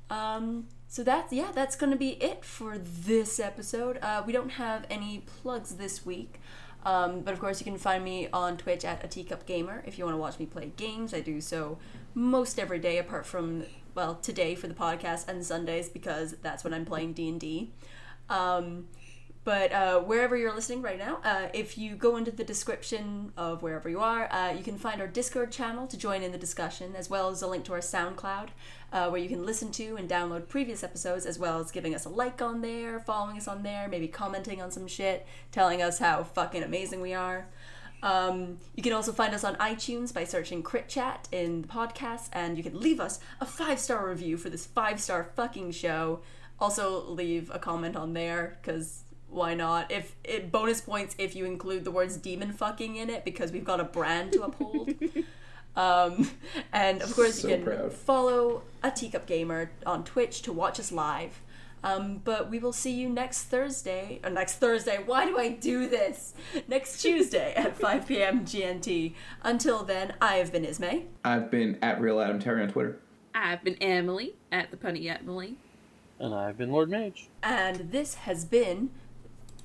[0.10, 3.98] Um, so that's yeah, that's gonna be it for this episode.
[4.02, 6.42] Uh, we don't have any plugs this week,
[6.84, 9.98] um, but of course you can find me on Twitch at a teacup gamer if
[9.98, 11.14] you want to watch me play games.
[11.14, 11.78] I do so
[12.14, 13.64] most every day, apart from
[13.94, 17.72] well today for the podcast and Sundays because that's when I'm playing D and D.
[19.44, 23.64] But uh, wherever you're listening right now, uh, if you go into the description of
[23.64, 26.96] wherever you are, uh, you can find our Discord channel to join in the discussion,
[26.96, 28.50] as well as a link to our SoundCloud,
[28.94, 32.06] uh, where you can listen to and download previous episodes, as well as giving us
[32.06, 35.98] a like on there, following us on there, maybe commenting on some shit, telling us
[35.98, 37.48] how fucking amazing we are.
[38.04, 42.30] Um, you can also find us on iTunes by searching Crit Chat in the podcast,
[42.34, 46.22] and you can leave us a five star review for this five star fucking show.
[46.60, 49.01] Also, leave a comment on there because
[49.32, 49.92] why not?
[49.92, 53.66] If it bonus points if you include the words demon fucking in it because we've
[53.66, 54.94] got a brand to uphold.
[55.76, 56.30] um,
[56.74, 57.94] and of course So you can proud.
[57.94, 61.42] follow a teacup gamer on Twitch to watch us live.
[61.84, 64.20] Um, but we will see you next Thursday.
[64.24, 65.02] Or next Thursday.
[65.04, 66.34] Why do I do this?
[66.68, 68.46] Next Tuesday at 5 p.m.
[68.46, 69.14] GMT.
[69.42, 71.06] Until then, I have been Ismay.
[71.26, 73.00] I've been at Real Adam Terry on Twitter.
[73.34, 75.56] I've been Emily at the Punny Emily.
[76.20, 77.30] And I've been Lord Mage.
[77.42, 78.92] And this has been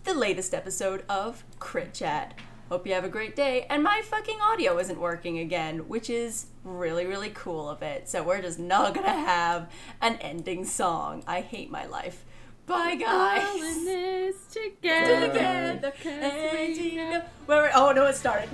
[0.07, 2.33] the latest episode of Crit Chat.
[2.69, 3.67] Hope you have a great day.
[3.69, 8.09] And my fucking audio isn't working again, which is really, really cool of it.
[8.09, 11.23] So we're just not gonna have an ending song.
[11.27, 12.25] I hate my life.
[12.67, 13.85] Bye, All in guys.
[13.85, 15.27] this together.
[15.29, 18.49] Together, 'cause and we you know- know- Wait, wait, oh no, it started.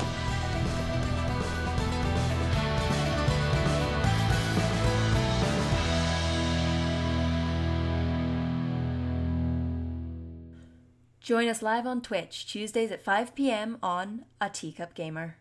[11.27, 13.79] Join us live on Twitch Tuesdays at 5 p.m.
[13.83, 15.35] on A Teacup Gamer.